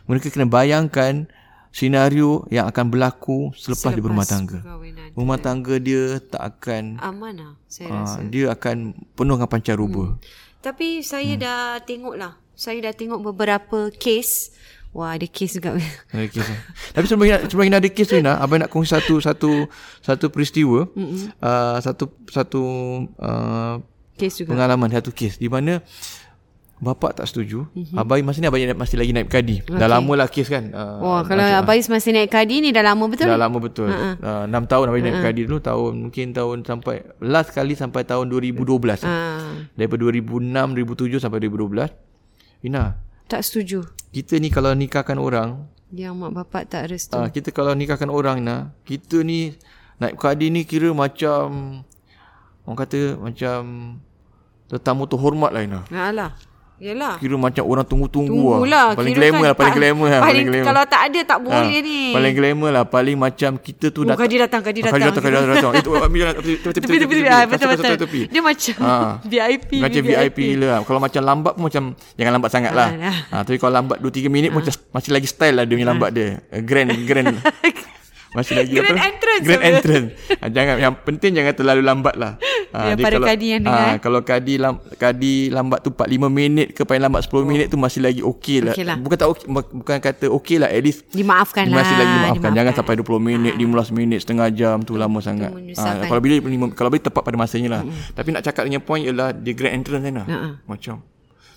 mereka 0.09 0.33
kena 0.33 0.49
bayangkan 0.49 1.29
senario 1.77 2.41
yang 2.49 2.65
akan 2.65 2.89
berlaku 2.89 3.53
selepas, 3.53 3.93
dia 3.93 4.01
berumah 4.01 4.25
tangga. 4.25 4.65
Rumah 5.13 5.37
tangga 5.37 5.77
dia 5.77 6.17
tak 6.17 6.57
akan 6.57 6.97
Aman 6.97 7.37
lah 7.37 7.53
saya 7.69 7.93
uh, 7.93 7.97
rasa. 8.01 8.19
dia 8.25 8.49
akan 8.49 8.97
penuh 9.13 9.37
dengan 9.37 9.49
pancaruba. 9.49 10.03
Hmm. 10.09 10.17
Tapi 10.65 11.05
saya 11.05 11.37
hmm. 11.37 11.41
dah 11.41 11.61
tengok 11.85 12.15
lah. 12.17 12.33
Saya 12.57 12.81
dah 12.81 12.93
tengok 12.97 13.21
beberapa 13.21 13.93
kes. 13.93 14.57
Wah 14.89 15.13
ada 15.13 15.29
kes 15.29 15.61
juga. 15.61 15.77
Ada 16.17 16.25
kes. 16.25 16.47
Tapi 16.97 17.05
sebelum 17.05 17.25
kita, 17.29 17.39
sebelum 17.53 17.65
kita 17.69 17.77
ada 17.77 17.89
kes 17.93 18.07
tu 18.09 18.15
Ina, 18.17 18.33
abang 18.41 18.57
nak 18.57 18.73
kongsi 18.73 18.97
satu 18.97 19.21
satu 19.21 19.51
satu 20.01 20.25
peristiwa, 20.33 20.89
uh, 20.89 21.77
satu 21.77 22.09
satu 22.25 22.63
uh, 23.21 23.77
kes 24.17 24.41
juga. 24.41 24.57
pengalaman 24.57 24.89
satu 24.89 25.13
kes 25.13 25.37
di 25.37 25.45
mana 25.45 25.85
bapak 26.77 27.17
tak 27.17 27.25
setuju. 27.25 27.65
Mm-hmm. 27.73 27.97
Abai 27.97 28.21
masa 28.21 28.37
ni 28.37 28.47
abai 28.49 28.69
masih 28.77 29.01
lagi 29.01 29.09
naik 29.09 29.33
kadi. 29.33 29.65
Okay. 29.65 29.81
Dah 29.81 29.89
lama 29.89 30.13
lah 30.13 30.29
kes 30.29 30.45
kan. 30.45 30.69
Uh, 30.69 31.01
Wah 31.01 31.21
kalau 31.25 31.41
Abais 31.41 31.89
masih 31.89 32.13
naik 32.13 32.29
kadi 32.29 32.61
ni 32.61 32.69
dah 32.69 32.85
lama 32.85 33.09
betul? 33.09 33.25
Dah 33.25 33.39
lama 33.39 33.57
betul. 33.57 33.89
Uh-huh. 33.89 34.45
Uh, 34.45 34.45
6 34.45 34.69
tahun 34.69 34.85
abai 34.93 35.01
naik 35.01 35.19
kadi 35.25 35.41
dulu 35.49 35.57
tahun 35.57 35.91
mungkin 36.07 36.37
tahun 36.37 36.57
sampai 36.61 37.01
last 37.25 37.49
kali 37.49 37.73
sampai 37.73 38.05
tahun 38.05 38.29
2012. 38.29 38.61
Uh. 38.61 39.09
Ah, 39.09 39.57
Daripada 39.73 40.05
2006 40.05 41.17
2007 41.17 41.17
sampai 41.17 41.39
2012. 41.49 41.89
Ina, 42.65 42.97
tak 43.29 43.41
setuju. 43.45 43.85
kita 44.09 44.37
ni 44.41 44.49
kalau 44.49 44.73
nikahkan 44.73 45.17
orang, 45.21 45.69
Yang 45.93 46.13
mak 46.17 46.31
bapak 46.33 46.63
tak 46.73 46.89
restu. 46.89 47.13
uh, 47.17 47.29
kita 47.29 47.53
kalau 47.53 47.73
nikahkan 47.73 48.09
orang 48.09 48.41
Ina, 48.45 48.73
kita 48.85 49.21
ni 49.25 49.53
naik 49.97 50.17
kadi 50.17 50.53
ni 50.53 50.61
kira 50.65 50.93
macam 50.93 51.81
orang 52.69 52.77
kata 52.77 53.17
macam 53.17 53.59
tetamu 54.69 55.09
terhormat 55.09 55.49
lah 55.53 55.61
Ina. 55.65 55.81
Alah. 55.89 56.31
Yalah. 56.77 57.17
Kira 57.17 57.33
macam 57.35 57.63
orang 57.65 57.81
tunggu-tunggu 57.83 58.29
Tunggulah. 58.29 58.69
lah. 58.69 58.87
Paling 58.93 59.09
kira 59.09 59.19
glamour 59.19 59.33
kan 59.33 59.41
lah, 59.43 59.55
paling 59.55 59.73
tak- 59.73 59.79
glamour 59.81 60.07
lah. 60.07 60.21
Paling, 60.21 60.45
glamour. 60.45 60.67
kalau 60.69 60.83
tak 60.85 61.01
ada 61.01 61.19
tak 61.25 61.37
boleh 61.41 61.57
Ah, 61.73 61.81
ni. 61.81 62.01
Paling 62.13 62.33
glamour 62.37 62.69
lah. 62.69 62.83
Paling 62.85 63.17
macam 63.17 63.51
kita 63.57 63.85
tu 63.89 64.01
Oh, 64.03 64.13
kadi 64.13 64.35
datang, 64.37 64.61
kadi 64.61 64.79
Ah, 64.79 64.83
datang. 64.85 64.93
Kadi 64.93 65.07
datang, 65.09 65.23
kadi 65.23 65.33
datang. 65.33 65.51
datang. 65.57 65.73
Itu 65.73 65.89
ambil 65.97 66.19
jalan 66.21 66.33
tepi, 66.37 66.53
tepi, 66.53 66.69
tepi, 66.69 66.77
Tepi 66.77 66.97
tepi 66.99 67.15
tepi. 67.17 67.25
Ah, 67.27 67.43
betul 67.43 67.67
betul. 67.67 67.95
Dia 68.29 68.41
macam 68.45 68.73
Ah. 68.79 69.11
VIP. 69.31 69.71
Macam 69.81 70.01
VIP 70.03 70.39
lah. 70.55 70.77
Kalau 70.85 70.99
macam 71.01 71.21
lambat 71.23 71.53
pun 71.57 71.63
macam 71.65 71.83
jangan 72.13 72.31
lambat 72.31 72.49
sangat 72.53 72.71
lah. 72.71 72.87
Ah. 72.93 73.17
Ah, 73.31 73.41
tapi 73.41 73.57
kalau 73.57 73.73
lambat 73.73 73.97
2-3 73.97 74.29
minit 74.29 74.53
pun 74.53 74.61
macam 74.61 74.73
masih 74.93 75.11
lagi 75.11 75.25
style 75.25 75.55
lah 75.55 75.65
dia 75.65 75.73
punya 75.73 75.89
lambat 75.89 76.09
dia. 76.13 76.45
Eh, 76.47 76.61
Grand, 76.61 76.93
grand. 77.03 77.33
Masih 78.29 78.53
lagi 78.53 78.73
Grand 78.73 78.91
apa? 78.91 79.07
entrance 79.07 79.43
Grand 79.43 79.61
apa? 79.61 79.69
entrance. 79.73 80.07
Ah, 80.37 80.49
jangan 80.49 80.75
yang 80.77 80.93
penting 80.97 81.31
jangan 81.33 81.53
terlalu 81.53 81.81
lambat 81.81 82.15
lah. 82.15 82.31
Ah, 82.69 82.91
dia 82.91 82.99
Daripada 82.99 83.15
kalau, 83.15 83.27
kadi 83.27 83.45
yang 83.47 83.61
dengar, 83.63 83.87
eh. 83.87 83.97
kalau 83.97 84.19
kadi 84.21 84.53
lam, 84.57 84.73
kadi 84.93 85.33
lambat 85.49 85.79
tu 85.79 85.89
4 85.89 86.03
5 86.05 86.27
minit 86.29 86.67
ke 86.69 86.83
paling 86.83 86.99
lambat 87.01 87.21
10 87.23 87.43
minit 87.43 87.65
tu 87.67 87.77
masih 87.77 88.01
lagi 88.01 88.19
okey 88.21 88.57
lah. 88.61 88.73
Okey 88.75 88.83
lah. 88.83 88.95
Bukan 88.97 89.17
tak 89.17 89.29
okey, 89.29 89.45
bukan 89.49 89.97
kata 89.97 90.25
okey 90.29 90.57
lah 90.57 90.67
at 90.67 90.81
least 90.81 91.07
Dimaafkan 91.09 91.65
lah. 91.65 91.79
masih 91.79 91.95
lagi 91.95 92.03
maafkan. 92.11 92.27
dimaafkan. 92.35 92.51
Jangan 92.53 92.73
sampai 92.75 92.93
20 92.97 93.19
minit, 93.21 93.53
15 93.55 93.89
minit, 93.89 94.19
setengah 94.19 94.47
jam 94.51 94.77
tu 94.81 94.93
lama 94.93 95.19
sangat. 95.19 95.49
Ah, 95.75 96.03
kalau 96.03 96.19
lima- 96.19 96.71
kalau 96.71 96.89
boleh 96.89 97.01
tepat 97.01 97.23
pada 97.23 97.35
masanya 97.35 97.69
lah. 97.71 97.81
Tapi 98.11 98.27
nak 98.29 98.43
cakap 98.43 98.63
dengan 98.63 98.79
point 98.79 99.01
ialah 99.01 99.31
dia 99.31 99.53
grand 99.53 99.73
entrance 99.73 100.03
kan 100.03 100.13
lah. 100.13 100.27
Ha-ha. 100.27 100.49
Macam 100.63 100.95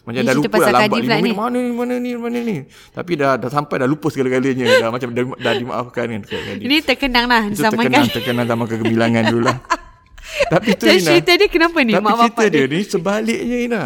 macam 0.00 0.22
dah 0.24 0.34
lupa 0.34 0.56
lah 0.56 0.70
lambat 0.72 1.00
pula 1.04 1.16
5 1.16 1.20
minit 1.20 1.20
ni. 1.20 1.32
mana 1.36 1.58
ni 1.60 1.72
mana 1.76 1.94
ni 2.00 2.10
mana 2.16 2.38
ni. 2.40 2.56
Tapi 2.96 3.12
dah 3.20 3.36
dah 3.36 3.50
sampai 3.52 3.76
dah 3.84 3.88
lupa 3.88 4.08
segala-galanya 4.08 4.64
dah 4.80 4.88
macam 4.88 5.08
dah, 5.12 5.24
dah 5.36 5.52
dimaafkan 5.60 6.04
kan. 6.08 6.22
Ini 6.56 6.76
terkenang 6.80 7.26
lah 7.28 7.42
Itu 7.52 7.60
zaman 7.60 7.84
terkenang 7.84 8.06
kan. 8.08 8.14
terkenang 8.16 8.46
zaman 8.48 8.66
kegemilangan 8.66 9.22
dulu 9.28 9.42
lah. 9.44 9.56
Tapi 10.52 10.68
tu 10.78 10.86
Ina. 10.88 11.00
cerita 11.04 11.32
dia 11.36 11.48
kenapa 11.52 11.78
ni? 11.84 11.92
Tapi 11.92 12.04
Mak 12.06 12.16
cerita 12.16 12.44
dia 12.48 12.64
ni 12.64 12.80
sebaliknya 12.86 13.58
Ina. 13.60 13.82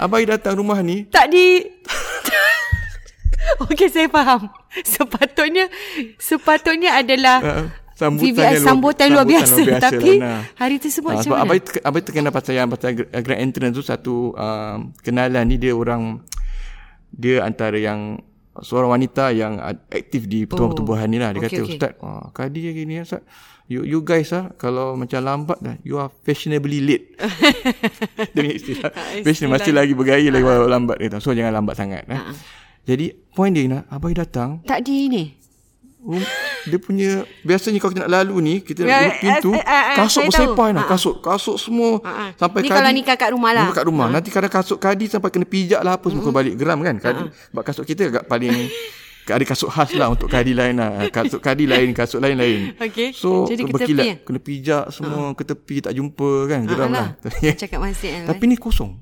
Abai 0.00 0.24
datang 0.24 0.56
rumah 0.56 0.80
ni 0.80 1.04
Tak 1.10 1.28
di 1.28 1.60
Okey 3.66 3.88
saya 3.90 4.08
faham. 4.08 4.48
Sepatutnya 4.86 5.66
sepatutnya 6.16 7.00
adalah 7.00 7.36
uh, 7.42 7.64
VVS 8.00 8.62
sambutan 8.62 9.10
luar 9.10 9.24
biasa, 9.24 9.60
tapi 9.78 10.16
hari 10.54 10.76
tersebut 10.76 11.10
Ah, 11.10 11.14
macam 11.14 11.26
sebab 11.26 11.36
mana? 11.36 11.46
abai 11.46 11.58
abai 11.82 12.00
terkenal 12.00 12.30
pasal 12.30 12.52
yang 12.54 12.66
pasal 12.66 12.90
gr- 12.94 13.10
grand 13.12 13.40
entrance 13.40 13.74
tu? 13.74 13.82
Satu 13.82 14.14
uh, 14.32 14.80
kenalan 15.00 15.44
ni 15.44 15.56
dia 15.56 15.72
orang 15.72 16.24
dia 17.10 17.42
antara 17.42 17.74
yang 17.74 18.16
seorang 18.56 18.94
wanita 18.94 19.30
yang 19.30 19.58
aktif 19.86 20.24
di 20.24 20.44
pertubuhan-pertubuhan 20.44 21.06
ni 21.06 21.18
lah. 21.18 21.30
Dia 21.30 21.40
Okey, 21.40 21.48
kata 21.48 21.60
okey. 21.60 21.74
ustaz 21.74 21.92
wah 21.98 22.28
kadi 22.30 22.60
yang 22.62 22.76
gini 22.76 22.94
ustaz. 23.00 23.20
You 23.66 23.82
you 23.82 24.00
guys 24.00 24.30
ah 24.30 24.50
kalau 24.52 24.94
macam 24.94 25.20
lambat 25.20 25.58
dah 25.60 25.76
you 25.80 25.94
are 25.94 26.10
fashionably 26.20 26.80
late. 26.80 27.14
Dia 28.34 28.40
punya 28.40 28.54
istilah. 28.54 28.90
Ah, 28.90 29.22
fashion 29.22 29.46
masih 29.46 29.70
lagi 29.70 29.92
bergaya 29.92 30.26
lagi 30.26 30.42
walau 30.42 30.66
lambat 30.66 30.98
dia 30.98 31.18
so 31.18 31.30
jangan 31.30 31.54
lambat 31.54 31.74
sangat 31.74 32.02
eh. 32.04 32.18
Jadi 32.82 33.14
point 33.30 33.52
dia 33.52 33.62
Ina, 33.62 33.86
abai 33.86 34.10
datang? 34.10 34.64
Tak 34.64 34.82
di 34.82 35.06
ni. 35.06 35.24
Um, 36.02 36.22
dia 36.62 36.76
punya 36.76 37.10
biasanya 37.40 37.76
kalau 37.76 37.90
kita 37.90 38.02
nak 38.02 38.12
lalu 38.14 38.34
ni 38.40 38.54
kita 38.58 38.82
Ya, 38.82 39.06
nak 39.06 39.16
pintu 39.16 39.50
eh, 39.50 39.60
eh, 39.60 39.82
eh, 39.86 39.96
kasut 39.96 40.24
tahu. 40.26 40.56
nak 40.70 40.82
Ha. 40.82 40.88
kasut 40.88 41.14
kasut 41.18 41.56
semua 41.56 42.00
Ha. 42.00 42.32
sampai 42.34 42.60
Ni 42.60 42.68
kadi 42.68 42.76
kalau 42.76 42.92
nikah 42.92 43.16
kat 43.16 43.30
rumah 43.30 43.50
lah. 43.50 43.62
Nikah 43.64 43.76
kat 43.76 43.86
rumah 43.86 44.06
nanti 44.08 44.28
kadang 44.28 44.48
kasut 44.50 44.76
kadi 44.76 45.04
sampai 45.06 45.28
kena 45.28 45.44
pijak 45.44 45.80
lah 45.80 45.94
apa 45.94 46.06
semua 46.06 46.28
balik 46.30 46.54
geram 46.54 46.78
kan 46.78 46.96
kadi 46.96 47.22
sebab 47.48 47.62
kasut 47.62 47.84
kita 47.84 48.02
agak 48.08 48.24
paling 48.24 48.68
ada 49.22 49.44
kasut 49.44 49.70
khas 49.70 49.94
lah 49.94 50.10
untuk 50.10 50.26
kadi 50.26 50.50
lain 50.50 50.74
lah 50.74 51.06
kasut 51.08 51.38
kadi 51.38 51.62
lain 51.62 51.94
kasut 51.94 52.18
lain 52.18 52.34
lain 52.34 52.74
Okey. 52.76 53.14
so 53.14 53.46
Jadi 53.46 53.62
berkilat 53.64 54.02
tepi, 54.02 54.10
eh? 54.10 54.16
kena 54.20 54.38
pijak 54.38 54.84
semua 54.90 55.30
ke 55.30 55.44
tepi 55.44 55.76
tak 55.80 55.92
jumpa 55.92 56.30
kan 56.46 56.60
geram 56.64 56.90
lah 56.90 57.14
Cakap 57.54 57.78
masih. 57.78 58.26
tapi 58.26 58.42
ni 58.44 58.56
kosong 58.56 58.98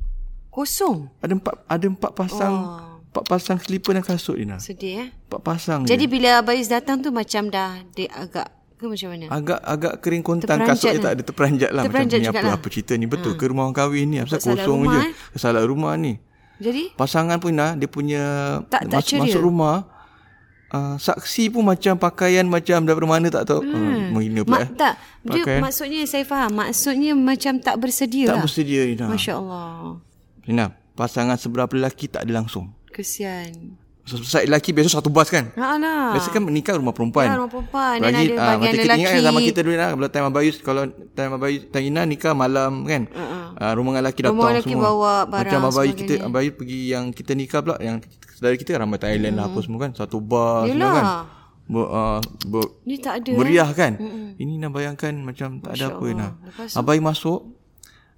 Kosong. 0.48 1.08
ada 1.16 1.32
empat 1.32 1.54
ada 1.64 1.86
empat 1.86 2.10
pasang 2.12 2.54
Oh. 2.54 2.87
Empat 3.08 3.24
pasang 3.24 3.56
slipper 3.56 3.92
dan 3.92 4.02
kasut 4.02 4.36
Dina 4.36 4.56
Sedih 4.56 5.02
eh. 5.02 5.08
empat 5.26 5.40
pasang 5.40 5.80
Jadi 5.82 6.04
je. 6.04 6.10
bila 6.10 6.38
Abayus 6.38 6.66
datang 6.66 7.00
tu 7.00 7.08
macam 7.08 7.48
dah 7.48 7.80
dia 7.90 8.08
agak 8.12 8.48
ke 8.74 8.86
macam 8.86 9.08
mana? 9.10 9.26
agak 9.28 9.58
agak 9.58 9.94
kering 9.98 10.22
kontan 10.22 10.46
Terperanjat 10.54 10.70
kasut 10.70 10.86
dia 10.86 10.94
lah. 10.94 11.02
tak 11.02 11.10
ada 11.10 11.22
terperanjat 11.24 11.70
lah 11.72 11.82
Terperanjat 11.82 12.14
macam 12.14 12.22
ni 12.22 12.28
apa 12.28 12.38
jugalah. 12.38 12.56
apa 12.56 12.66
cerita 12.68 12.92
ni 12.94 13.06
betul 13.06 13.32
ke 13.34 13.44
rumah 13.44 13.64
orang 13.64 13.74
kahwin 13.74 14.06
ni 14.06 14.16
Salah 14.22 14.38
kosong 14.38 14.78
rumah, 14.78 14.92
je 14.92 15.00
eh? 15.00 15.12
salah 15.34 15.62
rumah 15.64 15.92
ni 15.94 16.12
Jadi 16.58 16.82
pasangan 16.94 17.36
pun 17.38 17.50
nah 17.50 17.74
dia 17.74 17.88
punya 17.88 18.22
Tak- 18.70 18.86
tak 18.86 18.92
masuk, 18.94 19.08
ceria. 19.08 19.22
masuk 19.26 19.42
rumah 19.42 19.76
uh, 20.70 20.94
saksi 20.94 21.44
pun 21.48 21.64
macam 21.64 21.94
pakaian 21.96 22.44
macam 22.44 22.78
daripada 22.82 23.08
mana 23.08 23.26
tak 23.28 23.44
tahu 23.46 23.64
hmm. 23.64 23.74
uh, 23.74 24.08
menghina 24.12 24.40
pula 24.42 24.54
mak 24.54 24.62
eh. 24.62 24.68
tak 24.76 24.94
dia 25.24 25.42
Pakai. 25.42 25.58
maksudnya 25.58 26.00
saya 26.04 26.22
faham 26.22 26.50
maksudnya 26.54 27.12
macam 27.14 27.58
tak 27.58 27.74
bersedia 27.78 28.26
tak 28.26 28.36
lah. 28.36 28.44
bersedia 28.44 28.82
Ina 28.86 29.06
Masya-Allah. 29.10 29.98
Ina 30.46 30.66
pasangan 30.94 31.34
sebelah 31.34 31.66
lelaki 31.66 32.06
tak 32.06 32.26
ada 32.26 32.38
langsung 32.38 32.70
Kesian. 32.98 33.78
Side 34.08 34.48
lelaki 34.48 34.72
biasa 34.72 34.98
satu 34.98 35.12
bas 35.12 35.28
kan 35.28 35.52
Ha 35.52 35.76
lah. 35.76 36.16
Biasa 36.16 36.32
kan 36.32 36.40
menikah 36.40 36.80
rumah 36.80 36.96
perempuan. 36.96 37.28
Ya, 37.28 37.36
rumah 37.36 37.52
perempuan. 37.52 38.00
Dan 38.00 38.08
Lagi, 38.08 38.24
ada 38.24 38.34
bahagian 38.40 38.56
macam 38.56 38.72
kita 38.72 38.80
ingat 38.88 38.88
kan 38.88 39.12
lelaki. 39.12 39.26
zaman 39.28 39.42
kita 39.44 39.60
dulu 39.60 39.76
lah. 39.76 39.88
Bila 39.92 40.08
time 40.08 40.26
Abayus, 40.32 40.56
kalau 40.64 40.82
time 41.12 41.32
Abayus, 41.36 41.62
time 41.68 41.86
Ina 41.92 42.02
nikah 42.08 42.32
malam 42.32 42.72
kan. 42.88 43.02
Uh-uh. 43.12 43.44
Uh, 43.60 43.72
rumah 43.76 43.92
lelaki 44.00 44.24
datang 44.24 44.40
Rumah 44.40 44.48
lelaki 44.56 44.72
semua. 44.72 44.84
bawa 44.88 45.14
barang 45.28 45.44
Macam 45.44 45.60
Abayus 45.68 45.94
kita. 46.00 46.14
Abayus 46.24 46.54
pergi 46.56 46.80
yang 46.88 47.04
kita 47.12 47.32
nikah 47.36 47.60
pula. 47.60 47.76
Yang 47.84 47.96
saudara 48.32 48.54
kita 48.56 48.70
ramai 48.80 48.96
Thailand 48.96 49.34
lah 49.36 49.44
apa 49.52 49.58
semua 49.60 49.78
kan. 49.84 49.90
Satu 49.92 50.16
semua 50.24 50.64
Yelah. 50.64 50.92
kan. 50.96 51.06
Ber, 51.68 51.84
uh, 51.84 52.20
ber, 52.48 52.64
Ni 52.88 52.96
tak 52.96 53.14
ada. 53.20 53.32
meriah 53.36 53.68
kan. 53.76 53.92
Ini 54.40 54.56
nak 54.56 54.72
bayangkan 54.72 55.12
macam 55.20 55.60
tak 55.60 55.76
ada 55.76 55.84
apa 55.92 56.04
Ina. 56.08 56.28
Abai 56.80 56.96
masuk. 57.04 57.44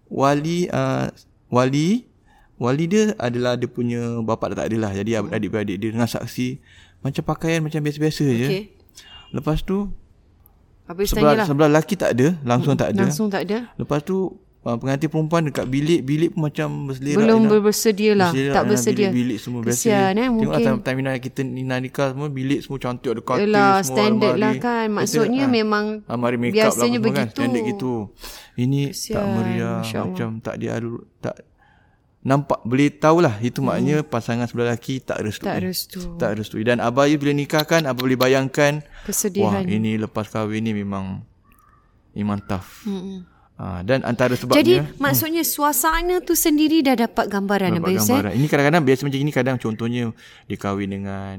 Wali, 0.07 0.71
uh, 0.71 1.11
wali 1.51 2.10
Wali 2.61 2.85
dia 2.85 3.17
adalah 3.17 3.57
dia 3.57 3.65
punya 3.67 4.21
bapa 4.21 4.53
dah 4.53 4.61
tak 4.61 4.69
ada 4.69 4.77
lah. 4.79 4.93
Jadi 4.93 5.17
Hmm. 5.17 5.33
adik-beradik 5.33 5.77
dia 5.77 5.89
dengan 5.89 6.05
saksi 6.05 6.61
macam 7.01 7.23
pakaian 7.25 7.61
macam 7.61 7.81
biasa-biasa 7.81 8.25
je. 8.29 8.47
Okey. 8.47 8.65
Lepas 9.33 9.63
tu 9.63 9.89
Habis 10.85 11.09
sebelah 11.09 11.33
tanyalah. 11.33 11.47
sebelah 11.47 11.69
lelaki 11.71 11.95
tak 11.95 12.11
ada, 12.13 12.37
langsung 12.43 12.75
tak 12.75 12.93
ada. 12.93 13.01
Langsung 13.01 13.27
tak 13.27 13.43
ada. 13.47 13.59
Lepas 13.75 14.03
tu 14.03 14.37
uh, 14.61 14.77
pengantin 14.77 15.07
perempuan 15.07 15.47
dekat 15.47 15.65
bilik, 15.65 16.03
bilik 16.03 16.31
pun 16.31 16.45
macam 16.45 16.69
berselerak. 16.85 17.17
Belum 17.17 17.41
Ina. 17.41 17.59
bersedia 17.63 18.13
lah. 18.13 18.29
Berselerak, 18.29 18.53
Tak 18.53 18.61
Ina, 18.61 18.69
bersedia. 18.69 19.01
Bilik-bilik 19.07 19.39
semua 19.39 19.61
biasa. 19.63 19.73
Kesian 19.73 20.11
eh 20.11 20.21
Tengok 20.21 20.35
mungkin. 20.35 20.83
time 20.83 20.99
Ina 20.99 21.11
kita 21.17 21.41
Nina 21.41 21.77
nikah 21.79 22.09
semua 22.11 22.29
bilik 22.29 22.61
semua 22.61 22.79
cantik 22.79 23.09
ada 23.09 23.23
katil 23.23 23.41
Yelah, 23.47 23.73
semua 23.73 23.87
standard 23.87 24.35
almari. 24.35 24.43
lah 24.43 24.53
kan. 24.59 24.87
Maksudnya 24.93 25.43
ah, 25.43 25.49
memang 25.49 25.85
almari 26.05 26.37
make 26.37 26.53
up 26.53 26.57
biasanya 26.61 26.69
lah 26.69 26.91
semua 26.93 27.01
kan. 27.01 27.07
begitu. 27.25 27.39
Standard 27.39 27.65
gitu. 27.65 27.93
Ini 28.59 28.81
tak 28.83 28.93
Kesian, 28.93 29.27
meriah 29.33 29.75
Masya 29.79 29.97
Allah. 29.97 30.07
macam 30.11 30.29
tak 30.41 30.55
dialu 30.59 30.93
tak 31.19 31.35
nampak 32.21 32.61
boleh 32.69 32.93
tahulah 32.93 33.41
itu 33.41 33.65
maknanya 33.65 34.05
pasangan 34.05 34.45
sebelah 34.45 34.77
lelaki 34.77 35.01
tak 35.01 35.25
restu. 35.25 35.49
Hmm. 35.49 35.57
Tak 35.57 35.61
restu. 35.65 36.01
Tak 36.21 36.31
restu. 36.37 36.55
Dan 36.61 36.77
Abayu 36.85 37.17
bila 37.17 37.33
nikahkan 37.33 37.89
Abah 37.89 38.05
boleh 38.05 38.21
bayangkan 38.21 38.85
Kesedihan. 39.09 39.65
Wah 39.65 39.65
ini 39.65 39.97
lepas 39.97 40.29
kahwin 40.29 40.69
ni 40.69 40.77
memang 40.77 41.25
Memang 42.13 42.43
tough 42.45 42.85
hmm. 42.85 43.25
ha, 43.57 43.81
Dan 43.81 44.05
antara 44.05 44.37
sebabnya 44.37 44.61
Jadi 44.61 44.75
maksudnya 45.01 45.47
suasana 45.47 46.21
tu 46.21 46.37
sendiri 46.37 46.85
dah 46.85 47.09
dapat 47.09 47.25
gambaran 47.33 47.81
Dapat 47.81 47.89
eh? 47.89 47.97
gambaran. 48.05 48.33
Ini 48.37 48.47
kadang-kadang 48.53 48.83
biasa 48.85 49.01
macam 49.09 49.21
ini 49.25 49.33
kadang 49.33 49.57
contohnya 49.57 50.05
dia 50.45 50.59
kahwin 50.61 50.91
dengan 50.93 51.37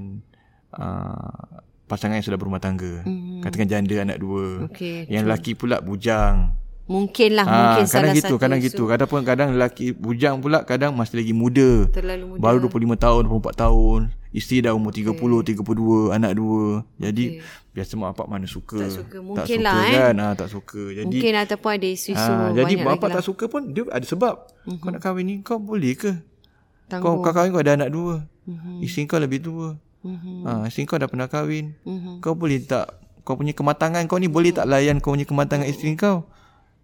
uh, 0.73 1.61
pasangan 1.85 2.17
yang 2.17 2.25
sudah 2.25 2.39
berumah 2.39 2.63
tangga. 2.63 3.03
Mm. 3.03 3.43
Katakan 3.43 3.67
janda 3.67 3.95
anak 3.99 4.17
dua. 4.23 4.71
Okey, 4.71 5.11
Yang 5.11 5.23
lelaki 5.27 5.51
pula 5.59 5.83
bujang. 5.83 6.55
Mungkin 6.91 7.30
lah, 7.39 7.45
Ah, 7.47 7.56
mungkin 7.56 7.86
kadang 7.88 8.04
salah 8.04 8.12
gitu, 8.12 8.27
satu. 8.27 8.36
kadang 8.36 8.60
gitu. 8.60 8.84
Kadang 8.84 9.08
pun 9.08 9.21
kadang 9.23 9.47
lelaki 9.56 9.95
bujang 9.95 10.43
pula 10.43 10.67
kadang 10.67 10.91
masih 10.91 11.23
lagi 11.23 11.32
muda. 11.32 11.88
Terlalu 11.88 12.36
muda. 12.36 12.41
Baru 12.43 12.58
25 12.67 12.99
tahun, 12.99 13.21
24 13.32 13.56
tahun. 13.56 14.01
Isteri 14.32 14.67
dah 14.67 14.71
umur 14.71 14.91
30, 14.95 15.43
okay. 15.43 15.56
32, 15.56 16.15
anak 16.15 16.32
dua. 16.36 16.88
Jadi 16.95 17.39
okay. 17.39 17.71
biasa 17.75 17.91
mak 17.99 18.15
bapak 18.15 18.27
mana 18.27 18.47
suka. 18.47 18.80
Tak 18.80 18.91
suka. 18.91 19.17
tak 19.19 19.23
Mungkin 19.23 19.58
suka 19.60 19.65
lah, 19.67 19.75
eh. 19.84 19.93
kan. 19.95 20.13
Ha, 20.15 20.27
tak 20.36 20.49
suka. 20.51 20.82
Jadi 20.91 21.08
Mungkin 21.19 21.34
ataupun 21.36 21.69
ada 21.75 21.88
isu-isu 21.88 22.32
Ah, 22.32 22.49
jadi 22.51 22.73
banyak 22.75 22.88
bapa 22.88 22.95
lagi 22.95 23.08
lah. 23.08 23.15
tak 23.19 23.23
suka 23.27 23.43
pun 23.47 23.62
dia 23.71 23.84
ada 23.88 24.06
sebab. 24.08 24.36
Mm-hmm. 24.67 24.80
Kau 24.80 24.89
nak 24.91 25.01
kahwin 25.04 25.23
ni 25.27 25.36
kau 25.43 25.60
boleh 25.60 25.93
ke? 25.95 26.12
Tangguh. 26.88 27.19
Kau 27.19 27.23
kau 27.23 27.32
kahwin 27.36 27.51
kau 27.51 27.60
ada 27.63 27.75
anak 27.75 27.91
dua. 27.91 28.23
Mm-hmm. 28.47 28.75
Isteri 28.84 29.04
kau 29.08 29.19
lebih 29.19 29.39
tua. 29.43 29.75
Mm-hmm. 30.04 30.38
Ha, 30.47 30.51
isteri 30.67 30.84
kau 30.88 30.95
dah 30.95 31.08
pernah 31.12 31.27
kahwin. 31.27 31.75
Mm-hmm. 31.84 32.15
Kau 32.19 32.36
boleh 32.36 32.63
tak 32.63 32.99
kau 33.21 33.36
punya 33.36 33.51
kematangan 33.51 34.08
kau 34.08 34.17
ni 34.17 34.32
boleh 34.32 34.49
tak 34.49 34.65
layan 34.65 34.97
kau 34.97 35.13
punya 35.13 35.27
kematangan 35.27 35.67
isteri 35.67 35.93
kau? 35.93 36.23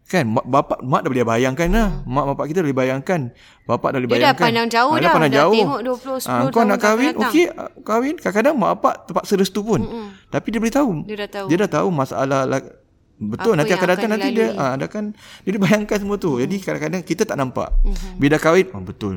Kan 0.07 0.23
mak 0.31 0.47
bapak 0.47 0.79
mak 0.81 1.03
dah 1.03 1.09
boleh 1.11 1.27
bayangkan 1.27 1.67
lah. 1.67 1.89
Mak 2.07 2.25
bapak 2.31 2.45
kita 2.47 2.57
dah 2.57 2.65
boleh 2.65 2.79
bayangkan. 2.79 3.21
Bapak 3.61 3.89
dah 3.91 3.97
boleh 3.97 4.07
Dia 4.07 4.15
dah 4.15 4.23
bayangkan. 4.23 4.43
pandang 4.47 4.67
jauh 4.71 4.87
Ah, 4.87 4.97
dah. 4.97 5.11
pandang 5.11 5.31
Dah 5.31 5.39
jauh. 5.43 5.53
tengok 5.53 5.79
20, 5.83 5.99
10 6.17 6.31
Ah, 6.31 6.39
kau 6.39 6.47
tahun 6.47 6.65
nak 6.65 6.71
akan 6.71 6.79
kahwin, 6.81 7.13
okey, 7.19 7.45
ah, 7.51 7.69
kahwin. 7.83 8.15
Kadang-kadang 8.15 8.53
mak 8.55 8.69
bapak 8.73 8.93
terpaksa 9.03 9.33
restu 9.35 9.59
pun. 9.61 9.81
Mm-mm. 9.83 10.07
Tapi 10.27 10.47
dia 10.47 10.59
boleh 10.59 10.71
tahu. 10.73 10.89
Dia 11.03 11.15
dah 11.17 11.29
tahu. 11.29 11.45
Dia 11.47 11.57
dah 11.59 11.69
tahu 11.73 11.87
masalah 11.91 12.41
lah, 12.45 12.61
Betul 13.17 13.51
Apa 13.51 13.57
nanti 13.57 13.73
akan 13.73 13.87
datang 13.89 14.03
akan 14.05 14.09
nanti 14.13 14.29
dia 14.31 14.47
ah 14.53 14.77
dia 14.77 14.85
kan 14.85 15.05
dia 15.41 15.49
dah 15.49 15.59
bayangkan 15.59 15.97
semua 15.97 16.15
tu. 16.15 16.37
Jadi 16.37 16.55
kadang-kadang 16.61 17.01
kita 17.01 17.25
tak 17.25 17.35
nampak. 17.35 17.67
Bila 18.15 18.37
dah 18.37 18.41
kahwin, 18.41 18.69
oh, 18.71 18.79
betul. 18.79 19.15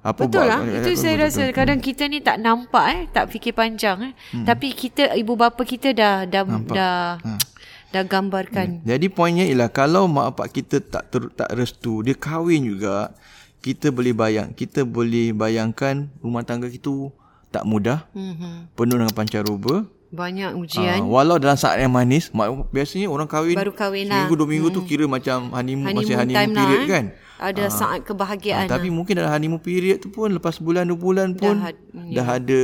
Apa 0.00 0.24
Betul 0.24 0.48
lah. 0.48 0.58
betul, 0.58 0.72
Itu 0.72 0.80
betul, 0.80 0.96
saya 0.96 1.12
betul. 1.12 1.24
rasa 1.28 1.42
kadang 1.52 1.78
kita 1.78 2.02
ni 2.08 2.18
tak 2.18 2.40
nampak 2.40 2.84
eh, 2.88 3.02
tak 3.12 3.28
fikir 3.28 3.52
panjang 3.52 3.98
eh. 4.00 4.12
Tapi 4.40 4.72
kita 4.72 5.12
ibu 5.12 5.36
bapa 5.36 5.60
kita 5.60 5.92
dah 5.92 6.24
dah 6.24 6.42
dah 6.64 7.04
dah 7.90 8.04
gambarkan. 8.06 8.82
Jadi 8.82 9.06
poinnya 9.06 9.44
ialah 9.44 9.70
kalau 9.70 10.06
mak 10.06 10.34
bapak 10.34 10.54
kita 10.54 10.78
tak 10.78 11.10
ter, 11.10 11.22
tak 11.34 11.50
restu, 11.52 12.02
dia 12.02 12.14
kahwin 12.14 12.62
juga, 12.64 13.10
kita 13.60 13.90
boleh 13.90 14.14
bayang, 14.14 14.54
kita 14.54 14.86
boleh 14.86 15.34
bayangkan 15.34 16.08
rumah 16.18 16.46
tangga 16.46 16.70
kita 16.70 17.10
tak 17.50 17.66
mudah, 17.66 18.06
Mhm. 18.14 18.72
penuh 18.78 18.96
dengan 18.96 19.12
pancaroba. 19.12 19.84
Banyak 20.10 20.58
Uh, 20.58 20.62
ujian. 20.66 21.06
walau 21.06 21.38
dalam 21.38 21.54
saat 21.54 21.78
yang 21.78 21.94
manis, 21.94 22.34
mak, 22.34 22.50
biasanya 22.74 23.06
orang 23.06 23.30
kahwin 23.30 23.54
Baru 23.54 23.70
kahwin 23.70 24.10
lah. 24.10 24.26
Seminggu 24.26 24.34
dua 24.34 24.48
minggu 24.50 24.68
tu 24.74 24.82
kira 24.82 25.06
macam 25.06 25.54
honeymoon, 25.54 25.86
honeymoon 25.86 26.02
masih 26.02 26.14
honeymoon 26.18 26.50
time 26.50 26.54
period 26.58 26.80
lah 26.82 26.82
eh. 26.82 26.90
kan. 26.90 27.04
Ada 27.42 27.64
saat 27.66 28.00
Ah, 28.00 28.04
kebahagiaan. 28.04 28.68
tapi 28.68 28.88
mungkin 28.88 29.16
dalam 29.16 29.30
honeymoon 29.30 29.58
period 29.58 29.98
tu 29.98 30.08
pun 30.08 30.28
lepas 30.28 30.56
bulan 30.56 30.84
dua 30.84 30.94
bulan 30.94 31.32
pun 31.32 31.56
dah, 31.56 31.66
had- 31.66 31.82
dah 31.90 32.26
ada 32.30 32.62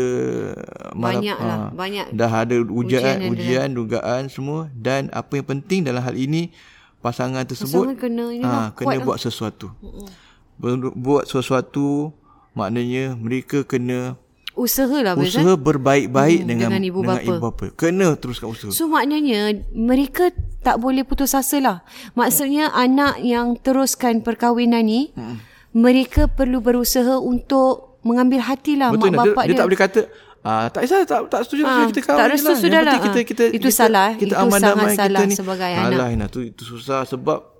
malap- 0.92 1.16
Banyak 1.16 1.38
lah, 1.38 1.56
ah, 1.56 1.68
banyak 1.72 2.06
dah 2.12 2.30
ada 2.36 2.56
ujian 2.60 3.16
ujian 3.26 3.68
dugaan 3.70 4.28
semua 4.28 4.68
dan 4.72 5.08
apa 5.10 5.32
yang 5.34 5.48
penting 5.48 5.80
dalam 5.82 5.98
hal 5.98 6.12
ini 6.12 6.52
pasangan 6.98 7.42
tersebut 7.42 7.88
Pasangan 7.88 7.96
kena 7.96 8.26
lah, 8.36 8.66
kena 8.70 8.94
lah. 8.94 9.02
buat 9.02 9.18
sesuatu. 9.18 9.72
Buat 10.94 11.24
sesuatu 11.26 12.12
maknanya 12.52 13.12
mereka 13.14 13.60
kena 13.62 14.16
Usaha 14.56 14.96
lah 14.98 15.12
usaha 15.14 15.52
berbaik-baik 15.54 16.40
Hmm, 16.40 16.48
dengan 16.48 16.68
dengan 16.72 16.82
ibu 16.82 17.00
dengan 17.00 17.12
bapa. 17.14 17.28
ibu 17.28 17.36
bapa. 17.38 17.64
Kena 17.72 18.08
teruskan 18.14 18.48
usaha. 18.48 18.70
So 18.70 18.88
maknanya 18.88 19.52
mereka 19.70 20.32
tak 20.60 20.80
boleh 20.80 21.04
putus 21.04 21.30
asa 21.30 21.58
lah. 21.58 21.84
Maksudnya 22.12 22.72
anak 22.72 23.20
yang 23.20 23.54
teruskan 23.54 24.18
perkahwinan 24.18 24.82
ni, 24.82 25.12
hmm. 25.12 25.36
mereka 25.72 26.24
perlu 26.26 26.58
berusaha 26.58 27.16
untuk 27.16 28.00
mengambil 28.00 28.40
hati 28.40 28.74
lah 28.74 28.90
Betul 28.90 29.10
mak 29.10 29.12
Ina. 29.12 29.20
dia, 29.20 29.30
bapak 29.30 29.44
dia, 29.44 29.54
tak 29.54 29.66
boleh 29.66 29.80
kata 29.82 30.00
ah 30.40 30.66
tak 30.68 30.80
kisah 30.80 31.02
tak 31.02 31.20
tak 31.26 31.40
setuju 31.42 31.62
setuju 31.64 31.84
kita 31.90 32.00
kahwin 32.06 32.16
tak 32.16 32.28
restu 32.30 32.46
lah. 32.46 32.56
sudah 32.56 32.80
lah. 32.80 32.94
kita 33.02 33.20
kita 33.24 33.44
Itu 33.50 33.66
kita, 33.66 33.68
salah. 33.74 34.08
kita 34.14 34.30
Itu 34.30 34.34
aman 34.38 34.50
sangat 34.56 34.70
damai 34.78 34.94
salah 34.94 35.20
kita 35.20 35.26
ni. 35.26 35.34
sebagai 35.34 35.70
Alah 35.74 36.08
Ina 36.08 36.26
tu 36.28 36.40
itu 36.40 36.62
susah 36.62 37.02
sebab 37.02 37.55